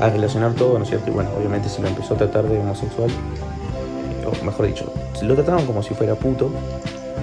a 0.00 0.10
relacionar 0.10 0.54
todo, 0.54 0.78
¿no 0.78 0.84
es 0.84 0.88
cierto? 0.88 1.10
Y 1.10 1.14
bueno, 1.14 1.30
obviamente 1.36 1.68
se 1.68 1.82
lo 1.82 1.88
empezó 1.88 2.14
a 2.14 2.18
tratar 2.18 2.44
de 2.44 2.58
homosexual, 2.58 3.10
eh, 3.10 4.26
o 4.26 4.44
mejor 4.44 4.66
dicho, 4.66 4.92
se 5.14 5.24
lo 5.24 5.34
trataban 5.34 5.66
como 5.66 5.82
si 5.82 5.94
fuera 5.94 6.14
puto, 6.14 6.50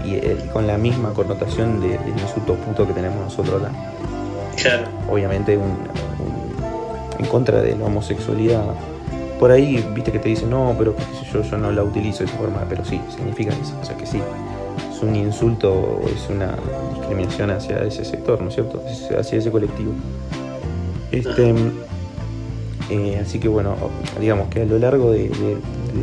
y 0.06 0.20
con 0.54 0.68
la 0.68 0.78
misma 0.78 1.12
connotación 1.14 1.82
de, 1.82 2.00
insulto 2.22 2.56
puto 2.56 2.88
que 2.88 2.94
tenemos 2.94 3.20
nosotros 3.20 3.62
acá. 3.62 3.72
Claro. 4.56 4.88
Obviamente 5.10 5.60
en 7.20 7.26
contra 7.26 7.62
de 7.62 7.76
la 7.76 7.86
homosexualidad. 7.86 8.64
Por 9.40 9.52
ahí, 9.52 9.86
viste 9.94 10.12
que 10.12 10.20
te 10.20 10.30
dicen, 10.30 10.50
no, 10.50 10.76
pero 10.78 10.96
yo, 11.32 11.44
yo 11.44 11.58
no 11.58 11.72
la 11.72 11.84
utilizo 11.84 12.20
de 12.20 12.26
esa 12.26 12.38
forma, 12.38 12.66
pero 12.68 12.84
sí, 12.84 13.00
significa 13.16 13.54
eso, 13.54 13.78
o 13.80 13.86
sea 13.86 13.96
que 13.96 14.06
sí, 14.06 14.20
es 14.92 15.04
un 15.04 15.16
insulto, 15.16 16.02
es 16.06 16.28
una 16.30 16.56
discriminación 16.96 17.52
hacia 17.52 17.84
ese 17.84 18.04
sector, 18.04 18.42
¿no 18.42 18.50
es 18.50 18.56
cierto? 18.56 18.82
Hacia 19.20 19.38
ese 19.38 19.52
colectivo. 19.52 19.92
Este, 21.12 21.54
eh, 22.90 23.20
así 23.22 23.40
que 23.40 23.48
bueno, 23.48 23.76
digamos 24.20 24.48
que 24.48 24.62
a 24.62 24.66
lo 24.66 24.80
largo 24.80 25.12
de, 25.12 25.30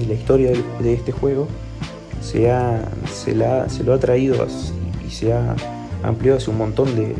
la 0.06 0.14
historia 0.14 0.52
de, 0.80 0.92
este 0.92 1.12
juego 1.12 1.48
se, 2.20 2.50
ha, 2.50 2.88
se, 3.10 3.34
la, 3.34 3.68
se 3.68 3.84
lo 3.84 3.94
ha 3.94 3.98
traído 3.98 4.46
y 5.06 5.10
se 5.10 5.32
ha 5.32 5.56
ampliado 6.02 6.38
hacia 6.38 6.52
un 6.52 6.58
montón 6.58 6.94
de, 6.94 7.14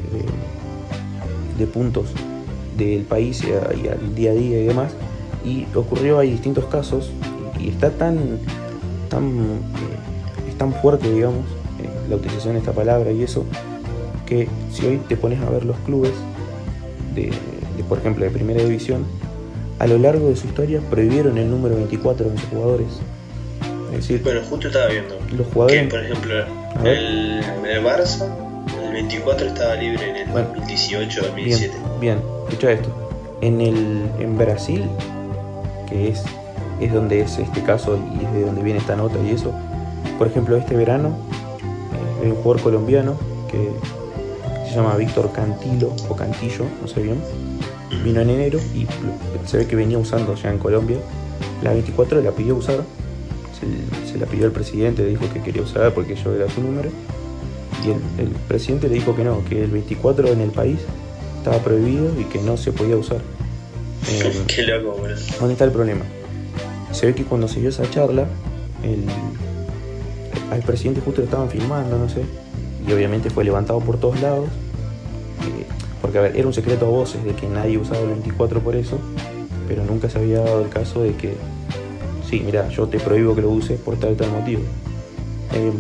puntos 1.66 2.10
del 2.76 3.04
país 3.04 3.42
y, 3.42 3.52
al 3.52 4.14
día 4.14 4.32
a 4.32 4.34
día 4.34 4.60
y 4.60 4.66
demás. 4.66 4.92
Y 5.44 5.66
ocurrió, 5.74 6.18
hay 6.18 6.30
distintos 6.30 6.66
casos 6.66 7.10
y, 7.58 7.68
está 7.68 7.90
tan, 7.90 8.38
tan, 9.08 9.24
eh, 9.30 10.54
tan 10.58 10.74
fuerte, 10.74 11.10
digamos, 11.10 11.44
eh, 11.82 11.88
la 12.10 12.16
utilización 12.16 12.54
de 12.54 12.58
esta 12.60 12.72
palabra 12.72 13.12
y 13.12 13.22
eso, 13.22 13.44
que 14.26 14.48
si 14.72 14.86
hoy 14.86 15.00
te 15.08 15.16
pones 15.16 15.40
a 15.40 15.48
ver 15.48 15.64
los 15.64 15.76
clubes 15.78 16.12
de 17.14 17.32
por 17.88 17.98
ejemplo, 17.98 18.24
de 18.24 18.30
primera 18.30 18.62
división, 18.62 19.04
a 19.84 19.86
lo 19.86 19.98
largo 19.98 20.30
de 20.30 20.36
su 20.36 20.46
historia 20.46 20.80
prohibieron 20.88 21.36
el 21.36 21.50
número 21.50 21.76
24 21.76 22.30
de 22.30 22.38
sus 22.38 22.48
jugadores. 22.48 22.86
Es 23.90 23.98
decir, 23.98 24.22
bueno, 24.22 24.40
justo 24.48 24.68
estaba 24.68 24.86
viendo 24.86 25.18
los 25.36 25.46
jugadores, 25.48 25.82
que, 25.82 25.88
por 25.88 26.02
ejemplo, 26.02 26.34
el, 26.84 27.40
el, 27.68 27.84
Barça, 27.84 28.26
el 28.82 28.92
24 28.94 29.46
estaba 29.46 29.74
libre 29.74 30.08
en 30.08 30.16
el 30.16 30.32
2018 30.32 31.20
2017. 31.20 31.76
Bien, 32.00 32.18
escucha 32.48 32.72
esto. 32.72 32.88
En, 33.42 33.60
el, 33.60 34.08
en 34.20 34.38
Brasil, 34.38 34.88
que 35.86 36.08
es, 36.08 36.22
es 36.80 36.90
donde 36.90 37.20
es 37.20 37.38
este 37.38 37.62
caso 37.62 37.98
y 38.18 38.24
es 38.24 38.32
de 38.32 38.40
donde 38.40 38.62
viene 38.62 38.78
esta 38.78 38.96
nota 38.96 39.18
y 39.22 39.32
eso, 39.32 39.52
por 40.16 40.28
ejemplo, 40.28 40.56
este 40.56 40.74
verano 40.76 41.14
hay 42.22 42.30
un 42.30 42.36
jugador 42.36 42.62
colombiano 42.62 43.18
que 43.50 43.70
se 44.66 44.76
llama 44.76 44.96
Víctor 44.96 45.30
Cantilo 45.32 45.92
o 46.08 46.16
Cantillo, 46.16 46.64
no 46.80 46.88
sé 46.88 47.02
bien. 47.02 47.20
Vino 48.02 48.20
en 48.20 48.30
enero 48.30 48.58
y 48.74 48.86
se 49.46 49.58
ve 49.58 49.66
que 49.66 49.76
venía 49.76 49.98
usando 49.98 50.34
ya 50.34 50.50
en 50.50 50.58
Colombia. 50.58 50.98
La 51.62 51.72
24 51.72 52.20
la 52.20 52.32
pidió 52.32 52.56
usar, 52.56 52.84
se, 54.10 54.18
la 54.18 54.26
pidió 54.26 54.46
al 54.46 54.52
presidente, 54.52 55.02
le 55.02 55.10
dijo 55.10 55.24
que 55.32 55.42
quería 55.42 55.62
usar 55.62 55.92
porque 55.94 56.16
yo 56.16 56.34
era 56.34 56.48
su 56.48 56.62
número. 56.62 56.90
Y 57.84 58.20
el, 58.20 58.28
presidente 58.48 58.88
le 58.88 58.94
dijo 58.94 59.14
que 59.14 59.24
no, 59.24 59.44
que 59.44 59.64
el 59.64 59.70
24 59.70 60.28
en 60.28 60.40
el 60.40 60.50
país 60.50 60.78
estaba 61.38 61.58
prohibido 61.58 62.08
y 62.18 62.24
que 62.24 62.40
no 62.40 62.56
se 62.56 62.72
podía 62.72 62.96
usar. 62.96 63.20
Qué 64.46 64.62
loco, 64.62 64.96
¿Dónde 65.38 65.52
está 65.52 65.64
el 65.64 65.72
problema? 65.72 66.04
Se 66.92 67.06
ve 67.06 67.14
que 67.14 67.24
cuando 67.24 67.48
se 67.48 67.60
dio 67.60 67.68
esa 67.68 67.88
charla, 67.90 68.26
el, 68.82 69.04
al 70.50 70.62
presidente 70.62 71.00
justo 71.00 71.20
lo 71.20 71.24
estaban 71.26 71.50
filmando, 71.50 71.98
no 71.98 72.08
sé, 72.08 72.22
y 72.86 72.92
obviamente 72.92 73.30
fue 73.30 73.44
levantado 73.44 73.80
por 73.80 73.98
todos 73.98 74.20
lados, 74.20 74.48
eh, 74.48 75.66
porque 76.04 76.18
a 76.18 76.20
ver, 76.20 76.36
era 76.36 76.46
un 76.46 76.52
secreto 76.52 76.84
a 76.84 76.90
voces 76.90 77.24
de 77.24 77.32
que 77.32 77.48
nadie 77.48 77.78
usaba 77.78 78.00
el 78.00 78.08
24 78.08 78.60
por 78.60 78.76
eso, 78.76 78.98
pero 79.66 79.86
nunca 79.86 80.10
se 80.10 80.18
había 80.18 80.40
dado 80.40 80.60
el 80.60 80.68
caso 80.68 81.00
de 81.00 81.14
que, 81.14 81.34
sí, 82.28 82.42
mira, 82.44 82.68
yo 82.68 82.86
te 82.88 83.00
prohíbo 83.00 83.34
que 83.34 83.40
lo 83.40 83.48
uses 83.48 83.80
por 83.80 83.96
tal 83.96 84.14
tal 84.14 84.30
motivo. 84.30 84.60
Em, 85.54 85.72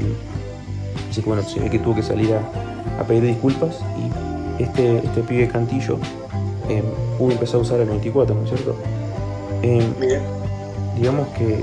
así 1.10 1.20
que 1.20 1.28
bueno, 1.28 1.42
se 1.42 1.60
ve 1.60 1.68
que 1.68 1.78
tuvo 1.78 1.96
que 1.96 2.02
salir 2.02 2.30
a, 2.32 3.02
pedir 3.06 3.24
disculpas 3.24 3.80
y 3.98 4.62
este, 4.62 4.96
este 4.96 5.20
pibe 5.24 5.46
Cantillo 5.46 5.98
em, 6.70 6.84
pudo 7.18 7.32
empezar 7.32 7.56
a 7.56 7.58
usar 7.58 7.80
el 7.80 7.88
24, 7.90 8.34
¿no 8.34 8.44
es 8.44 8.48
cierto? 8.48 8.76
Em, 9.60 9.84
digamos 10.96 11.28
que 11.36 11.58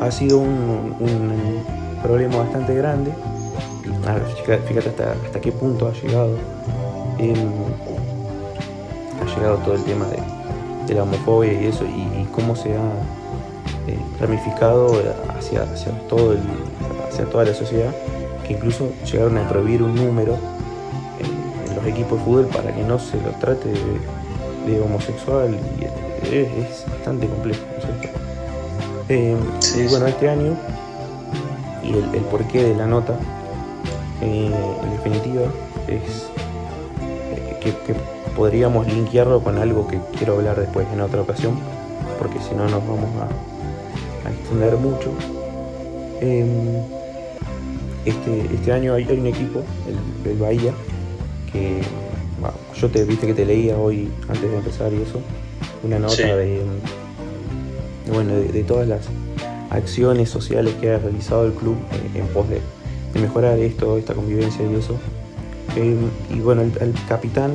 ha, 0.00 0.12
sido 0.12 0.38
un 0.38 1.64
problema 2.04 2.36
bastante 2.36 2.72
grande. 2.72 3.10
fíjate 4.68 4.90
hasta, 4.90 5.12
hasta 5.26 5.40
qué 5.40 5.50
punto 5.50 5.88
ha 5.88 5.92
llegado. 5.92 6.53
Ha 9.20 9.36
llegado 9.36 9.56
todo 9.58 9.74
el 9.74 9.84
tema 9.84 10.06
de, 10.06 10.94
la 10.94 11.02
homofobia 11.02 11.52
y 11.52 11.66
eso, 11.66 11.84
y, 11.84 12.24
cómo 12.32 12.54
se 12.54 12.76
ha 12.76 12.92
eh, 13.86 13.98
ramificado 14.20 15.00
hacia, 15.36 15.62
hacia, 15.62 15.92
todo 16.08 16.32
el, 16.32 16.40
hacia 17.08 17.24
toda 17.26 17.44
la 17.44 17.54
sociedad, 17.54 17.92
que 18.46 18.52
incluso 18.54 18.90
llegaron 19.10 19.38
a 19.38 19.48
prohibir 19.48 19.82
un 19.82 19.94
número 19.94 20.36
en, 21.18 21.74
los 21.74 21.86
equipos 21.86 22.18
de 22.18 22.24
fútbol 22.24 22.46
para 22.46 22.74
que 22.74 22.82
no 22.82 22.98
se 22.98 23.16
lo 23.20 23.30
trate 23.40 23.70
de, 24.66 24.80
homosexual, 24.80 25.56
y 25.80 26.34
es, 26.34 26.84
bastante 26.90 27.28
complejo. 27.28 27.62
Eh, 29.08 29.36
y 29.76 29.86
bueno, 29.88 30.06
este 30.06 30.30
año 30.30 30.56
y 31.82 31.92
el, 31.92 32.24
porqué 32.30 32.62
de 32.62 32.74
la 32.74 32.86
nota, 32.86 33.18
eh, 34.22 34.50
en 34.82 34.90
definitiva, 34.92 35.42
es 35.88 36.33
eh, 37.64 37.74
que, 37.86 37.94
podríamos 38.36 38.86
linkearlo 38.86 39.42
con 39.42 39.58
algo 39.58 39.86
que 39.86 40.00
quiero 40.18 40.34
hablar 40.34 40.58
después 40.58 40.86
en 40.92 41.00
otra 41.00 41.20
ocasión, 41.20 41.58
porque 42.18 42.38
si 42.40 42.54
no 42.54 42.64
nos 42.64 42.86
vamos 42.86 43.10
a, 43.20 44.30
extender 44.30 44.76
mucho. 44.76 45.10
Em, 46.20 46.48
este, 48.04 48.54
este, 48.54 48.72
año 48.72 48.94
hay, 48.94 49.04
un 49.04 49.26
equipo, 49.26 49.62
el, 50.24 50.36
Bahía, 50.36 50.72
que 51.52 51.80
yo 52.78 52.90
te 52.90 53.04
viste 53.04 53.26
que 53.26 53.34
te 53.34 53.46
leía 53.46 53.78
hoy 53.78 54.10
antes 54.28 54.50
de 54.50 54.56
empezar 54.56 54.92
y 54.92 55.02
eso, 55.02 55.20
una 55.82 55.98
nota 55.98 56.36
de, 56.36 56.60
bueno, 58.12 58.34
de 58.34 58.64
todas 58.64 58.88
las 58.88 59.08
acciones 59.70 60.28
sociales 60.28 60.74
que 60.80 60.90
ha 60.90 60.98
realizado 60.98 61.46
el 61.46 61.52
club 61.52 61.76
en, 62.14 62.26
pos 62.28 62.48
de, 62.48 62.60
mejorar 63.20 63.58
esto, 63.58 63.96
esta 63.96 64.14
convivencia 64.14 64.64
y 64.64 64.74
eso. 64.74 64.98
Eh, 65.76 65.96
y 66.30 66.40
bueno, 66.40 66.62
el, 66.62 66.94
capitán, 67.08 67.54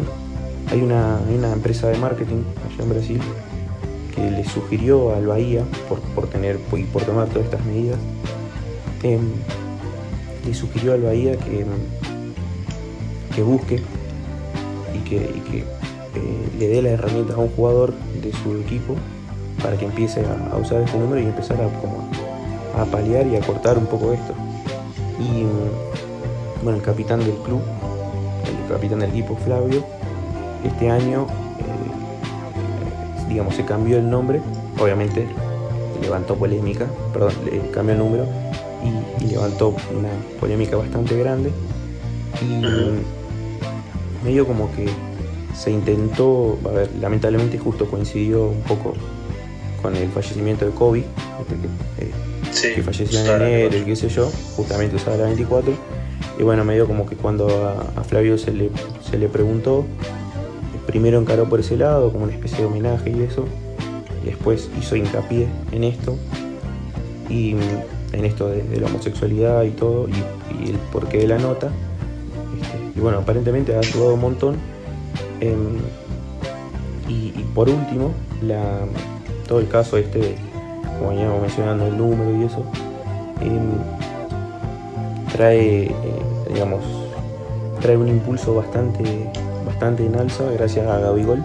hay 0.72 0.82
una, 0.82 1.20
empresa 1.54 1.88
de 1.88 1.98
marketing 1.98 2.44
allá 2.66 2.84
en 2.84 2.90
Brasil 2.90 3.22
que 4.14 4.30
le 4.30 4.44
sugirió 4.44 5.16
al 5.16 5.28
Bahía, 5.28 5.64
por, 6.16 6.28
tener 6.28 6.60
y 6.74 6.84
por 6.84 7.04
tomar 7.04 7.28
todas 7.28 7.46
estas 7.46 7.64
medidas, 7.66 7.98
em, 9.04 9.22
le 10.46 10.54
sugirió 10.54 10.94
al 10.94 11.02
Bahía 11.04 11.38
que, 11.38 11.66
que 13.36 13.44
busque 13.44 13.82
y 14.94 15.10
que, 15.10 15.60
eh, 16.16 16.50
le 16.58 16.68
dé 16.68 16.82
la 16.82 16.90
herramienta 16.90 17.36
a 17.36 17.38
un 17.38 17.50
jugador 17.50 17.94
de 18.22 18.34
su 18.34 18.58
equipo 18.58 18.96
para 19.62 19.78
que 19.78 19.86
empiece 19.86 20.24
a, 20.26 20.58
usar 20.58 20.82
este 20.82 20.98
número 20.98 21.22
y 21.22 21.26
empezar 21.26 21.58
a, 21.62 21.70
como 21.80 22.10
a 22.78 22.86
paliar 22.86 23.28
y 23.28 23.36
a 23.36 23.42
cortar 23.42 23.78
un 23.78 23.86
poco 23.86 24.14
esto. 24.14 24.34
Y 25.20 25.44
mm, 25.44 26.64
bueno, 26.64 26.80
el 26.80 26.84
capitán 26.84 27.20
del 27.20 27.36
club, 27.38 27.62
capitán 28.70 29.00
del 29.00 29.10
equipo 29.10 29.36
Flavio, 29.36 29.86
este 30.64 30.90
año, 30.90 31.28
eh, 31.60 33.30
digamos, 33.30 33.56
se 33.56 33.66
cambió 33.66 33.98
el 33.98 34.10
nombre, 34.10 34.42
obviamente 34.80 35.28
levantó 36.02 36.36
polémica, 36.36 36.88
perdón, 37.14 37.34
le 37.46 37.60
cambió 37.72 37.94
el 37.94 38.00
número 38.00 38.26
y, 38.84 39.26
levantó 39.26 39.76
una 39.96 40.10
polémica 40.40 40.78
bastante 40.78 41.18
grande. 41.18 41.52
Y 42.42 42.62
medio 44.26 44.48
como 44.48 44.74
que 44.76 44.88
se 45.56 45.72
intentó, 45.72 46.58
a 46.66 46.70
ver, 46.70 46.90
lamentablemente 47.00 47.58
justo 47.58 47.90
coincidió 47.90 48.48
un 48.48 48.62
poco 48.62 48.94
con 49.82 49.96
el 49.96 50.10
fallecimiento 50.10 50.66
de 50.66 50.72
Kobe, 50.72 51.04
que, 51.98 52.06
eh, 52.06 52.76
que 52.76 52.84
falleció 52.84 53.20
en 53.20 53.42
enero 53.42 53.78
y 53.78 53.82
qué 53.82 53.96
sé 53.96 54.10
yo, 54.10 54.32
justamente 54.56 54.96
usaba 54.96 55.18
la 55.18 55.26
24. 55.26 55.99
Y 56.38 56.44
bueno, 56.44 56.64
medio 56.64 56.88
como 56.88 57.06
que 57.06 57.16
cuando 57.16 57.48
a, 57.96 58.04
Flavio 58.04 58.38
se 58.38 58.52
le, 58.52 58.72
se 59.02 59.18
le 59.18 59.28
preguntó, 59.28 59.86
primero 60.88 61.20
encaró 61.20 61.48
por 61.48 61.60
ese 61.60 61.78
lado, 61.78 62.12
como 62.12 62.24
una 62.24 62.34
especie 62.34 62.60
de 62.60 62.66
homenaje 62.66 63.12
y 63.12 63.22
eso, 63.22 63.46
después 64.24 64.70
hizo 64.80 64.96
hincapié 64.96 65.48
en 65.72 65.84
esto, 65.84 66.16
y 67.30 67.56
en 68.14 68.26
esto 68.26 68.50
de, 68.50 68.80
la 68.80 68.88
homosexualidad 68.88 69.64
y 69.64 69.72
todo, 69.72 70.08
y, 70.10 70.70
el 70.70 70.78
porqué 70.92 71.20
de 71.20 71.28
la 71.28 71.38
nota. 71.38 71.68
Este, 72.60 73.00
y 73.00 73.00
bueno, 73.00 73.20
aparentemente 73.20 73.76
ha 73.76 73.80
ayudado 73.80 74.16
un 74.16 74.22
montón. 74.22 74.56
Em, 75.40 75.78
y, 77.08 77.32
por 77.56 77.70
último, 77.70 78.12
la, 78.42 78.80
todo 79.48 79.60
el 79.60 79.68
caso 79.68 79.98
este, 79.98 80.36
como 80.98 81.10
veníamos 81.10 81.42
mencionando, 81.42 81.88
el 81.88 81.98
número 81.98 82.40
y 82.40 82.46
eso, 82.46 82.64
em, 83.42 83.72
trae, 85.40 85.84
eh, 85.84 85.94
digamos, 86.52 86.82
trae 87.80 87.96
un 87.96 88.10
impulso 88.10 88.56
bastante, 88.56 89.32
bastante 89.66 90.06
en 90.06 90.18
alza 90.18 90.44
gracias 90.52 90.86
a 90.86 91.00
Gabigol, 91.00 91.42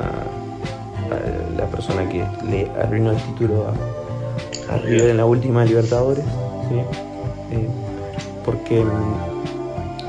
a, 0.00 1.14
a 1.14 1.56
la 1.56 1.66
persona 1.66 2.08
que 2.08 2.24
le 2.50 2.68
arruinó 2.82 3.12
el 3.12 3.18
título 3.18 3.68
a, 3.68 4.76
River 4.78 5.10
en 5.10 5.18
la 5.18 5.24
última 5.24 5.64
Libertadores, 5.64 6.24
eh, 6.72 7.68
porque 8.44 8.80
em, 8.80 8.88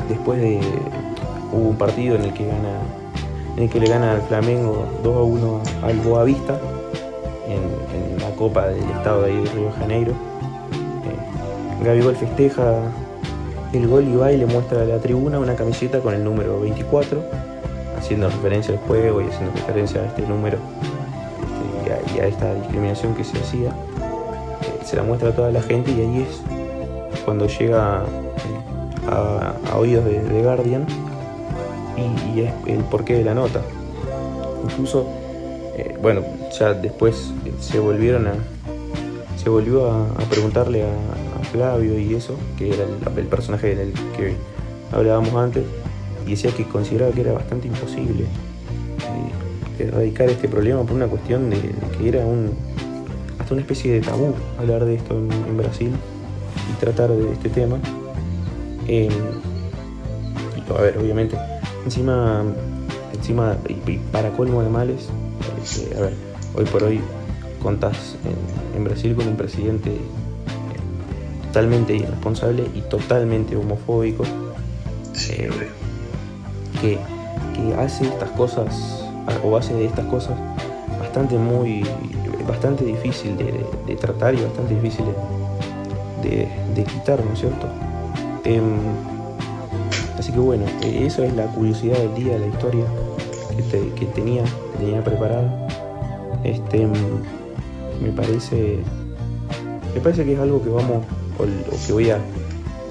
después 0.10 0.42
de 0.42 0.60
hubo 1.52 1.70
un 1.70 1.78
partido 1.78 2.16
en 2.16 2.24
el 2.24 2.34
que 2.34 2.48
gana 2.48 2.80
en 3.58 3.64
el 3.64 3.70
que 3.70 3.80
le 3.80 3.90
gana 3.90 4.14
al 4.14 4.22
Flamengo 4.24 4.88
2 5.04 5.16
a 5.16 5.22
1 5.22 5.62
al 5.84 5.98
Boavista 6.00 6.60
en, 7.48 8.20
la 8.20 8.32
Copa 8.38 8.70
del 8.70 8.90
Estado 8.90 9.22
de, 9.22 9.32
ahí 9.32 9.38
de 9.38 9.50
Río 9.52 9.66
de 9.66 9.72
Janeiro. 9.74 10.12
Eh, 10.12 11.84
Gabigol 11.84 12.16
festeja 12.16 12.82
el 13.74 13.88
gol 13.88 14.04
y 14.04 14.34
y 14.34 14.38
le 14.38 14.46
muestra 14.46 14.84
a 14.84 14.86
la 14.86 15.00
tribuna 15.00 15.40
una 15.40 15.56
camiseta 15.56 16.00
con 16.00 16.14
el 16.14 16.24
número 16.24 16.60
24, 16.62 17.24
haciendo 17.98 18.30
referencia 18.30 18.74
al 18.74 18.80
juego 18.82 19.22
y 19.22 19.26
haciendo 19.26 19.52
referencia 19.56 20.02
a 20.02 20.06
este 20.06 20.22
número 20.24 20.58
este, 21.84 22.16
y, 22.16 22.20
a, 22.20 22.28
esta 22.28 22.54
discriminación 22.54 23.16
que 23.16 23.24
se 23.24 23.38
hacía. 23.38 23.70
Eh, 23.70 24.86
se 24.86 24.96
la 24.96 25.04
muestra 25.04 25.30
a 25.30 25.32
toda 25.34 25.52
la 25.52 25.62
gente 25.62 25.92
y 25.92 26.02
ahí 26.02 26.28
es 26.30 27.22
cuando 27.26 27.48
llega 27.48 28.04
a, 29.10 29.54
oídos 29.76 30.06
de, 30.06 30.42
Guardian 30.44 30.86
y, 32.36 32.42
es 32.42 32.54
el 32.68 32.84
porqué 32.84 33.16
de 33.16 33.24
la 33.24 33.34
nota. 33.34 33.62
Incluso 34.64 35.08
eh, 35.76 35.98
bueno, 36.02 36.22
ya 36.58 36.74
después 36.74 37.34
se 37.60 37.80
volvieron 37.80 38.28
a. 38.28 38.34
Se 39.38 39.50
volvió 39.50 39.92
a, 39.92 40.08
preguntarle 40.30 40.84
a, 40.84 41.23
Flavio 41.54 41.98
y 42.00 42.16
eso, 42.16 42.36
que 42.58 42.74
era 42.74 42.84
el, 43.16 43.28
personaje 43.28 43.76
del 43.76 43.94
que 44.18 44.36
hablábamos 44.92 45.34
antes, 45.36 45.64
y 46.26 46.32
decía 46.32 46.52
que 46.52 46.66
consideraba 46.66 47.12
que 47.12 47.22
era 47.22 47.34
bastante 47.34 47.68
imposible 47.68 48.24
eh, 48.24 49.84
erradicar 49.84 50.30
este 50.30 50.48
problema 50.48 50.84
por 50.84 50.96
una 50.96 51.08
cuestión 51.08 51.50
de, 51.50 51.60
que 51.98 52.10
era 52.10 52.26
un 52.26 52.52
hasta 53.40 53.54
una 53.54 53.62
especie 53.62 53.94
de 53.94 54.02
tabú 54.02 54.34
hablar 54.58 54.86
de 54.86 54.96
esto 54.96 55.18
en, 55.18 55.58
Brasil 55.58 55.92
y 56.72 56.80
tratar 56.80 57.12
de 57.12 57.34
este 57.34 57.50
tema. 57.50 57.78
Eh, 58.88 59.10
y 60.58 60.74
a 60.74 60.82
ver, 60.82 60.98
obviamente, 60.98 61.38
encima, 61.86 62.44
encima 63.14 63.58
y 63.68 63.98
para 64.12 64.30
colmo 64.32 64.62
de 64.62 64.70
males, 64.70 65.10
a 65.98 66.02
ver, 66.02 66.14
hoy 66.56 66.66
por 66.66 66.84
hoy 66.84 67.02
contás 67.62 68.18
en, 68.76 68.84
Brasil 68.84 69.16
con 69.16 69.28
un 69.28 69.38
presidente 69.38 69.92
totalmente 71.54 71.96
irresponsable 71.96 72.66
y 72.74 72.82
totalmente 72.82 73.56
homofóbico. 73.56 74.24
Sí, 75.14 75.34
Eh, 75.38 75.50
que, 76.82 76.98
que 77.54 77.76
hace 77.76 78.06
estas 78.06 78.30
cosas 78.32 79.06
o 79.44 79.56
hace 79.56 79.74
de 79.76 79.86
estas 79.86 80.06
cosas 80.08 80.36
bastante 81.00 81.38
muy 81.38 81.86
bastante 82.48 82.84
difícil 82.84 83.38
de, 83.38 83.46
de- 83.46 83.66
de 83.86 83.96
tratar 83.96 84.34
y 84.34 84.42
bastante 84.42 84.74
difícil 84.74 85.06
de, 86.24 86.84
quitar, 86.84 87.24
¿no 87.24 87.32
es 87.34 87.40
cierto? 87.40 87.68
Em, 88.44 88.64
así 90.18 90.32
que 90.32 90.40
bueno, 90.40 90.66
eh, 90.82 91.06
eso 91.06 91.24
es 91.24 91.34
la 91.36 91.46
curiosidad 91.46 91.98
del 92.00 92.16
día, 92.16 92.38
la 92.40 92.48
historia 92.48 92.86
que, 93.56 93.62
te- 93.64 93.90
que 93.94 94.06
tenía, 94.08 94.44
que 94.44 94.80
tenía 94.80 95.04
preparada. 95.04 95.68
Este 96.44 96.82
em, 96.82 96.92
me 98.02 98.10
parece 98.12 98.80
me 99.94 100.02
parece 100.02 100.26
que 100.26 100.34
es 100.34 100.40
algo 100.40 100.62
que 100.64 100.70
vamos 100.70 101.06
o, 101.44 101.76
o 101.76 101.78
que 101.86 101.94
voy 101.94 102.10
a, 102.10 102.20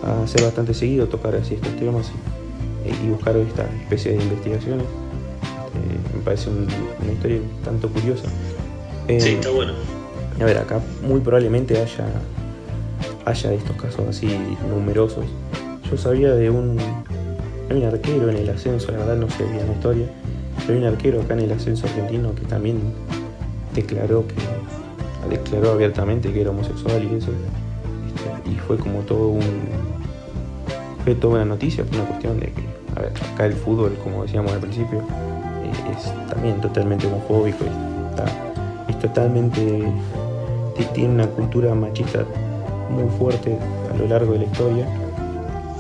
a 0.05 0.23
hacer 0.25 0.43
bastante 0.43 0.75
seguido, 0.75 1.07
tocar 1.09 1.35
así 1.37 1.55
estos 1.55 1.75
temas 1.77 2.11
y, 2.85 3.07
y 3.07 3.09
buscar 3.11 3.37
esta 3.37 3.65
especie 3.83 4.13
de 4.13 4.23
investigaciones. 4.23 4.85
Este, 5.67 6.17
me 6.17 6.23
parece 6.25 6.51
un- 6.51 6.67
una 7.03 7.13
historia 7.13 7.39
un 7.39 7.65
tanto 7.65 7.89
curiosa. 7.89 8.25
Eh, 9.09 9.21
Sí, 9.21 9.31
está 9.31 9.51
bueno. 9.51 9.73
a 10.41 10.45
ver, 10.45 10.59
acá 10.59 10.81
muy 11.07 11.21
probablemente 11.21 11.77
haya, 11.81 12.05
haya 13.25 13.53
estos 13.53 13.77
casos 13.77 14.07
así 14.09 14.29
numerosos. 14.69 15.25
Yo 15.91 15.97
sabía 15.97 16.33
de 16.35 16.51
un, 16.51 16.79
hay 17.71 17.77
un 17.77 17.85
arquero 17.85 18.31
en 18.31 18.37
el 18.37 18.49
ascenso, 18.51 18.93
la 18.93 18.99
verdad 18.99 19.17
no 19.17 19.29
sé 19.31 19.45
bien 19.45 19.67
la 19.67 19.73
historia, 19.73 20.07
pero 20.67 20.73
hay 20.75 20.79
un 20.79 20.87
arquero 20.87 21.21
acá 21.21 21.35
en 21.35 21.41
el 21.41 21.53
ascenso 21.53 21.87
argentino 21.87 22.35
que 22.35 22.43
también 22.43 22.81
declaró 23.75 24.25
que 24.27 24.35
declaró 25.31 25.73
abiertamente 25.73 26.33
que 26.33 26.41
era 26.41 26.51
homosexual 26.51 27.03
y 27.11 27.15
eso. 27.17 27.31
Y 28.53 28.59
fue 28.67 28.77
como 28.77 29.01
todo 29.01 29.29
un. 29.29 29.43
fue 31.05 31.15
toda 31.15 31.35
una 31.37 31.45
noticia, 31.45 31.85
fue 31.85 31.99
una 31.99 32.07
cuestión 32.09 32.39
de 32.41 32.47
que, 32.47 32.63
a 32.97 33.01
ver, 33.01 33.13
acá 33.33 33.47
el 33.47 33.55
fútbol, 33.55 33.97
como 34.05 34.23
decíamos 34.23 34.53
al 34.53 34.61
principio, 34.61 34.99
eh, 34.99 35.93
es 35.97 36.13
también 36.29 36.61
totalmente 36.61 37.07
homofóbico 37.07 37.65
y 37.65 38.11
está, 38.11 38.25
es 38.89 38.99
totalmente. 38.99 39.83
ti- 40.77 40.85
tiene 40.93 41.15
una 41.15 41.27
cultura 41.27 41.75
machista 41.75 42.25
muy 42.91 43.09
fuerte 43.19 43.57
a 43.93 43.97
lo 43.97 44.07
largo 44.07 44.33
de 44.33 44.41
la 44.41 44.45
historia. 44.45 44.87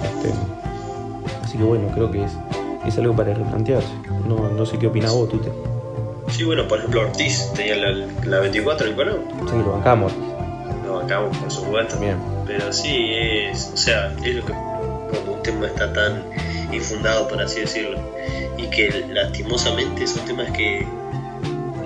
Este, 0.03 0.33
así 1.45 1.59
que 1.59 1.65
bueno, 1.65 1.89
creo 1.95 2.11
que 2.11 2.25
es, 2.25 2.33
es 2.87 2.99
algo 2.99 3.15
para 3.15 3.35
replantearse. 3.35 3.93
No, 4.29 4.49
no 4.51 4.65
sé 4.67 4.79
qué 4.79 4.87
opinas 4.87 5.13
vos, 5.15 5.29
Tute. 5.29 5.51
Sí, 6.29 6.45
bueno, 6.45 6.67
por 6.67 6.79
ejemplo, 6.79 7.03
Ortiz 7.03 7.53
tenía 7.55 7.77
la, 7.77 8.07
la 8.25 8.41
24 8.41 8.87
en 8.89 8.95
Colón. 8.97 9.17
Sé 9.47 9.53
que 9.57 9.63
lo 9.63 9.73
bancamos. 9.73 10.13
Lo 10.93 10.99
bancamos, 10.99 11.37
por 11.39 11.51
supuesto. 11.51 11.95
También. 11.95 12.17
Pero 12.47 12.73
sí, 12.73 13.11
es, 13.15 13.71
o 13.73 13.77
sea, 13.77 14.13
es 14.25 14.35
lo 14.37 14.45
que 14.45 14.53
cuando 14.53 15.33
un 15.35 15.43
tema 15.43 15.67
está 15.67 15.93
tan 15.93 16.23
infundado, 16.73 17.29
por 17.29 17.41
así 17.41 17.61
decirlo, 17.61 17.99
y 18.59 18.67
que 18.69 19.05
lastimosamente 19.11 20.07
son 20.07 20.25
temas 20.27 20.51
que 20.53 20.87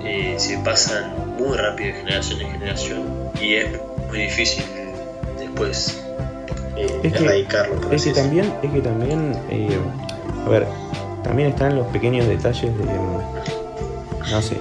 eh, 0.03 0.35
se 0.37 0.57
pasan 0.59 1.13
muy 1.37 1.55
rápido 1.57 1.93
de 1.93 1.99
generación 1.99 2.41
en 2.41 2.51
generación 2.51 3.03
y 3.41 3.55
es 3.55 3.67
muy 4.07 4.19
difícil 4.19 4.63
después 5.37 6.01
eh, 6.75 6.87
Es 7.03 7.13
que- 7.13 7.19
erradicarlo. 7.23 7.91
Es 7.91 8.03
que 8.05 8.13
también, 8.13 8.53
es 8.63 8.71
que 8.71 8.81
también, 8.81 9.33
eh, 9.49 9.77
a 10.45 10.49
ver, 10.49 10.65
también 11.23 11.49
están 11.49 11.75
los 11.75 11.87
pequeños 11.87 12.27
detalles 12.27 12.77
de, 12.77 12.85
no 14.31 14.41
sé, 14.41 14.55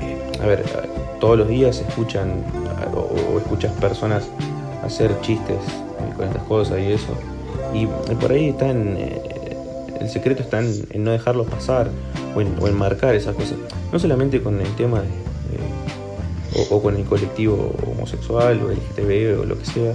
eh, 0.00 0.32
a 0.42 0.46
ver, 0.46 0.64
a- 0.76 1.18
todos 1.20 1.38
los 1.38 1.48
días 1.48 1.76
se 1.76 1.82
escuchan 1.82 2.44
a- 2.56 2.61
o, 2.94 3.38
escuchas 3.38 3.72
personas 3.74 4.24
hacer 4.84 5.10
chistes 5.20 5.58
con 6.16 6.26
estas 6.26 6.42
cosas 6.44 6.80
y 6.80 6.92
eso, 6.92 7.16
y 7.74 7.86
por 7.86 8.32
ahí 8.32 8.48
están, 8.50 8.96
eh, 8.98 9.56
el 10.00 10.08
secreto 10.08 10.42
está 10.42 10.60
en, 10.60 11.04
no 11.04 11.12
dejarlos 11.12 11.46
pasar 11.46 11.90
o 12.34 12.40
en, 12.40 12.76
marcar 12.76 13.14
esas 13.14 13.34
cosas, 13.34 13.54
no 13.92 13.98
solamente 13.98 14.42
con 14.42 14.60
el 14.60 14.74
tema 14.74 15.00
de, 15.00 15.08
o, 16.70 16.82
con 16.82 16.96
el 16.96 17.04
colectivo 17.04 17.72
homosexual 17.90 18.60
o 18.62 18.70
LGTB 18.70 19.40
o 19.40 19.44
lo 19.44 19.58
que 19.58 19.64
sea, 19.64 19.94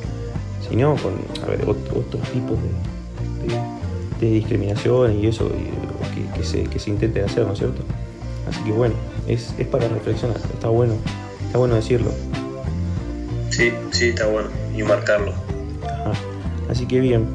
sino 0.68 0.96
con 0.96 1.14
otros 1.68 2.22
tipos 2.34 2.58
de, 2.62 2.68
discriminación 4.20 5.20
y 5.20 5.28
eso 5.28 5.48
que, 6.36 6.44
se, 6.44 6.64
que 6.64 6.80
se 6.80 6.92
hacer, 7.22 7.46
¿no 7.46 7.54
es 7.54 7.60
cierto? 7.60 7.84
Así 8.50 8.64
que 8.64 8.72
bueno, 8.72 8.96
es, 9.28 9.54
es 9.60 9.68
para 9.68 9.88
reflexionar, 9.88 10.38
está 10.38 10.70
bueno, 10.70 10.94
está 11.46 11.60
bueno 11.60 11.76
decirlo. 11.76 12.12
Sí, 13.58 13.72
sí, 13.92 14.10
está 14.10 14.28
bueno. 14.28 14.50
Y 14.78 14.84
marcarlo. 14.84 15.34
Ajá. 15.84 16.12
Así 16.70 16.86
que 16.86 17.00
bien, 17.00 17.26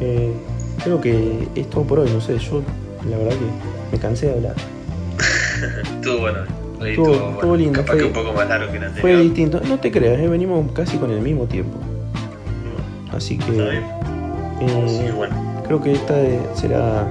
eh, 0.00 0.32
creo 0.84 1.00
que 1.00 1.48
es 1.54 1.70
todo 1.70 1.84
por 1.84 2.00
hoy, 2.00 2.10
no 2.10 2.20
sé, 2.20 2.38
yo 2.38 2.62
la 3.08 3.16
verdad 3.16 3.32
que 3.32 3.92
me 3.96 3.98
cansé 3.98 4.26
de 4.26 4.32
hablar. 4.34 4.54
Estuvo 5.94 6.18
bueno. 6.18 6.38
Estuvo- 6.84 7.56
lindo, 7.56 7.72
Capaz 7.80 7.92
fue- 7.92 7.98
que 8.00 8.04
un 8.06 8.12
poco 8.12 8.32
más 8.32 8.48
largo 8.48 8.70
que 8.72 8.76
el 8.78 8.82
Fue 8.82 8.88
anterior. 9.12 9.22
distinto, 9.22 9.60
no 9.66 9.78
te 9.78 9.90
creas, 9.92 10.18
eh, 10.20 10.28
venimos 10.28 10.70
casi 10.72 10.96
con 10.98 11.10
el 11.12 11.20
mismo 11.20 11.44
tiempo. 11.46 11.78
Así 13.16 13.34
Está 13.34 13.46
que 13.46 13.52
bien. 13.52 13.84
eh, 14.60 14.86
Sí, 15.06 15.10
bueno. 15.16 15.34
Creo 15.66 15.80
que 15.82 15.92
esta 15.92 16.14
será 16.54 17.06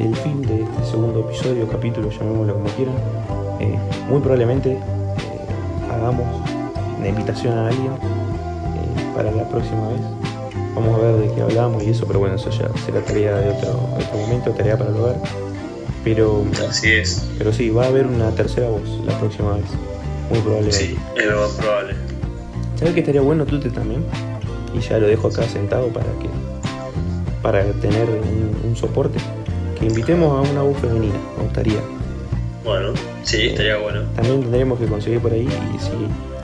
el 0.00 0.16
fin 0.16 0.40
de 0.42 0.62
este 0.62 0.84
segundo 0.90 1.20
episodio, 1.28 1.68
capítulo, 1.68 2.10
llamémoslo 2.10 2.54
como 2.54 2.68
quieran. 2.70 2.94
Eh, 3.60 3.78
muy 4.08 4.20
probablemente 4.20 4.72
eh, 4.72 4.78
hagamos 5.94 6.26
una 6.98 7.08
invitación 7.08 7.56
a 7.56 7.68
alguien 7.68 7.92
eh, 7.92 9.12
para 9.14 9.30
la 9.30 9.48
próxima 9.48 9.88
vez. 9.88 10.00
Vamos 10.74 10.94
a 10.98 11.02
ver 11.02 11.16
de 11.28 11.34
qué 11.34 11.42
hablamos 11.42 11.82
y 11.82 11.90
eso, 11.90 12.06
pero 12.06 12.20
bueno, 12.20 12.36
eso 12.36 12.50
ya 12.50 12.68
será 12.84 13.00
tarea 13.00 13.36
de 13.36 13.50
otro, 13.50 13.68
de 13.98 14.04
otro 14.04 14.18
momento, 14.18 14.50
tarea 14.52 14.76
para 14.76 14.90
el 14.90 14.96
hogar. 14.96 15.16
Pero, 16.04 16.44
Así 16.68 16.90
es. 16.92 17.26
pero 17.36 17.52
sí, 17.52 17.70
va 17.70 17.84
a 17.84 17.88
haber 17.88 18.06
una 18.06 18.30
tercera 18.30 18.68
voz 18.68 18.88
la 19.04 19.18
próxima 19.18 19.54
vez. 19.56 19.64
Muy 20.30 20.38
probablemente. 20.40 20.78
Sí, 20.78 20.96
es 21.16 21.26
lo 21.26 21.40
más 21.40 21.50
probable. 21.52 21.94
¿Sabes 22.76 22.94
que 22.94 23.00
estaría 23.00 23.20
bueno 23.20 23.44
Tute 23.44 23.70
también? 23.70 24.04
Y 24.74 24.80
ya 24.80 24.98
lo 24.98 25.06
dejo 25.08 25.28
acá 25.28 25.42
sentado 25.44 25.88
para 25.88 26.06
que 26.20 26.28
para 27.42 27.64
tener 27.80 28.08
un, 28.08 28.68
un 28.68 28.76
soporte. 28.76 29.18
Que 29.78 29.86
invitemos 29.86 30.46
a 30.46 30.50
una 30.50 30.62
voz 30.62 30.76
femenina, 30.78 31.14
me 31.36 31.44
gustaría. 31.44 31.80
Bueno, 32.64 32.92
sí, 33.22 33.48
estaría 33.48 33.78
bueno. 33.78 34.02
También 34.14 34.42
tendremos 34.42 34.78
que 34.78 34.86
conseguir 34.86 35.20
por 35.20 35.32
ahí 35.32 35.48
y 35.74 35.78
si 35.78 35.90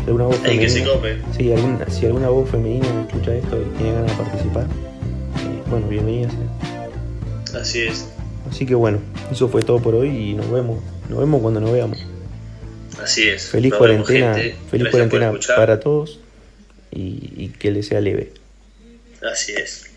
alguna 0.07 0.25
voz 0.25 0.41
Hay 0.45 0.59
que 0.59 0.69
se 0.69 0.85
femenina. 0.85 1.19
Sí, 1.37 1.53
alguna, 1.53 1.89
si 1.91 2.07
alguna 2.07 2.29
voz 2.29 2.51
femenina 2.51 2.87
escucha 3.07 3.35
esto 3.35 3.61
y 3.61 3.77
tiene 3.77 3.93
ganas 3.93 4.11
de 4.17 4.25
participar, 4.25 4.65
eh, 4.65 5.63
bueno, 5.69 5.89
bienvenida 5.89 6.29
sea. 6.31 7.61
Así 7.61 7.83
es. 7.83 8.09
Así 8.51 8.67
que 8.67 8.75
bueno, 8.75 9.01
eso 9.31 9.49
fue 9.49 9.63
todo 9.63 9.81
por 9.81 9.95
hoy 9.95 10.09
y 10.09 10.35
nos 10.35 10.51
vemos. 10.51 10.83
Nos 11.09 11.19
vemos 11.19 11.41
cuando 11.41 11.61
nos 11.61 11.73
veamos. 11.73 11.99
Así 13.03 13.29
es. 13.29 13.49
Feliz 13.49 13.71
Nos 13.71 13.79
cuarentena, 13.79 14.35
feliz 14.35 14.63
Gracias 14.71 14.91
cuarentena 14.91 15.33
para 15.57 15.81
todos 15.81 16.21
y, 16.91 17.33
y 17.37 17.49
que 17.59 17.71
les 17.71 17.87
sea 17.87 18.01
leve. 18.01 18.33
Así 19.23 19.53
es. 19.53 19.93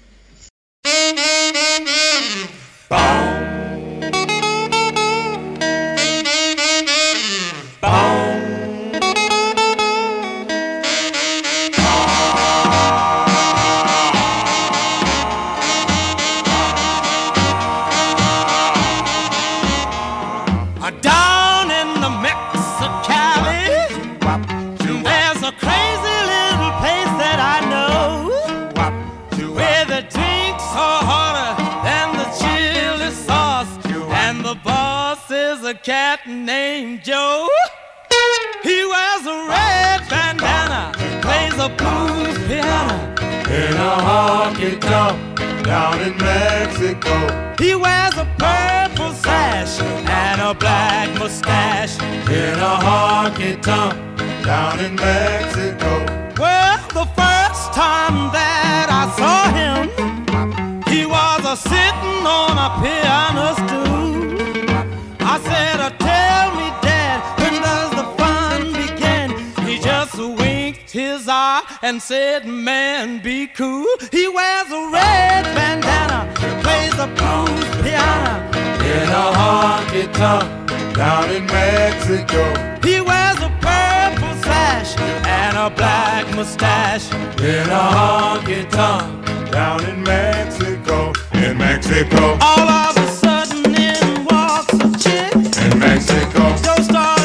His 70.92 71.28
eye 71.28 71.64
and 71.82 72.02
said, 72.02 72.46
Man, 72.46 73.22
be 73.22 73.48
cool. 73.48 73.88
He 74.12 74.28
wears 74.28 74.72
a 74.72 74.90
red 74.92 75.44
bandana, 75.56 76.32
plays 76.64 76.96
the 76.96 77.08
blues 77.18 77.70
piano. 77.84 78.48
In 78.94 79.10
a 79.10 79.28
honky 79.40 80.12
tonk 80.14 80.94
down 80.96 81.30
in 81.30 81.46
Mexico. 81.46 82.42
He 82.82 83.02
wears 83.02 83.38
a 83.38 83.52
purple 83.62 84.36
sash 84.44 84.98
and 85.28 85.58
a 85.58 85.70
black 85.70 86.26
mustache. 86.36 87.12
In 87.42 87.70
a 87.70 87.84
honky 87.98 88.70
tonk 88.70 89.52
down 89.52 89.84
in 89.86 90.04
Mexico. 90.04 91.14
In 91.34 91.58
Mexico. 91.58 92.38
All 92.42 92.70
of 92.70 92.98
a 92.98 93.08
sudden, 93.12 93.76
in 93.76 94.26
walks 94.26 94.74
a 94.74 94.90
chick. 94.98 95.34
In 95.36 95.80
Mexico. 95.80 96.56
Joe 96.64 96.82
starts 96.82 97.17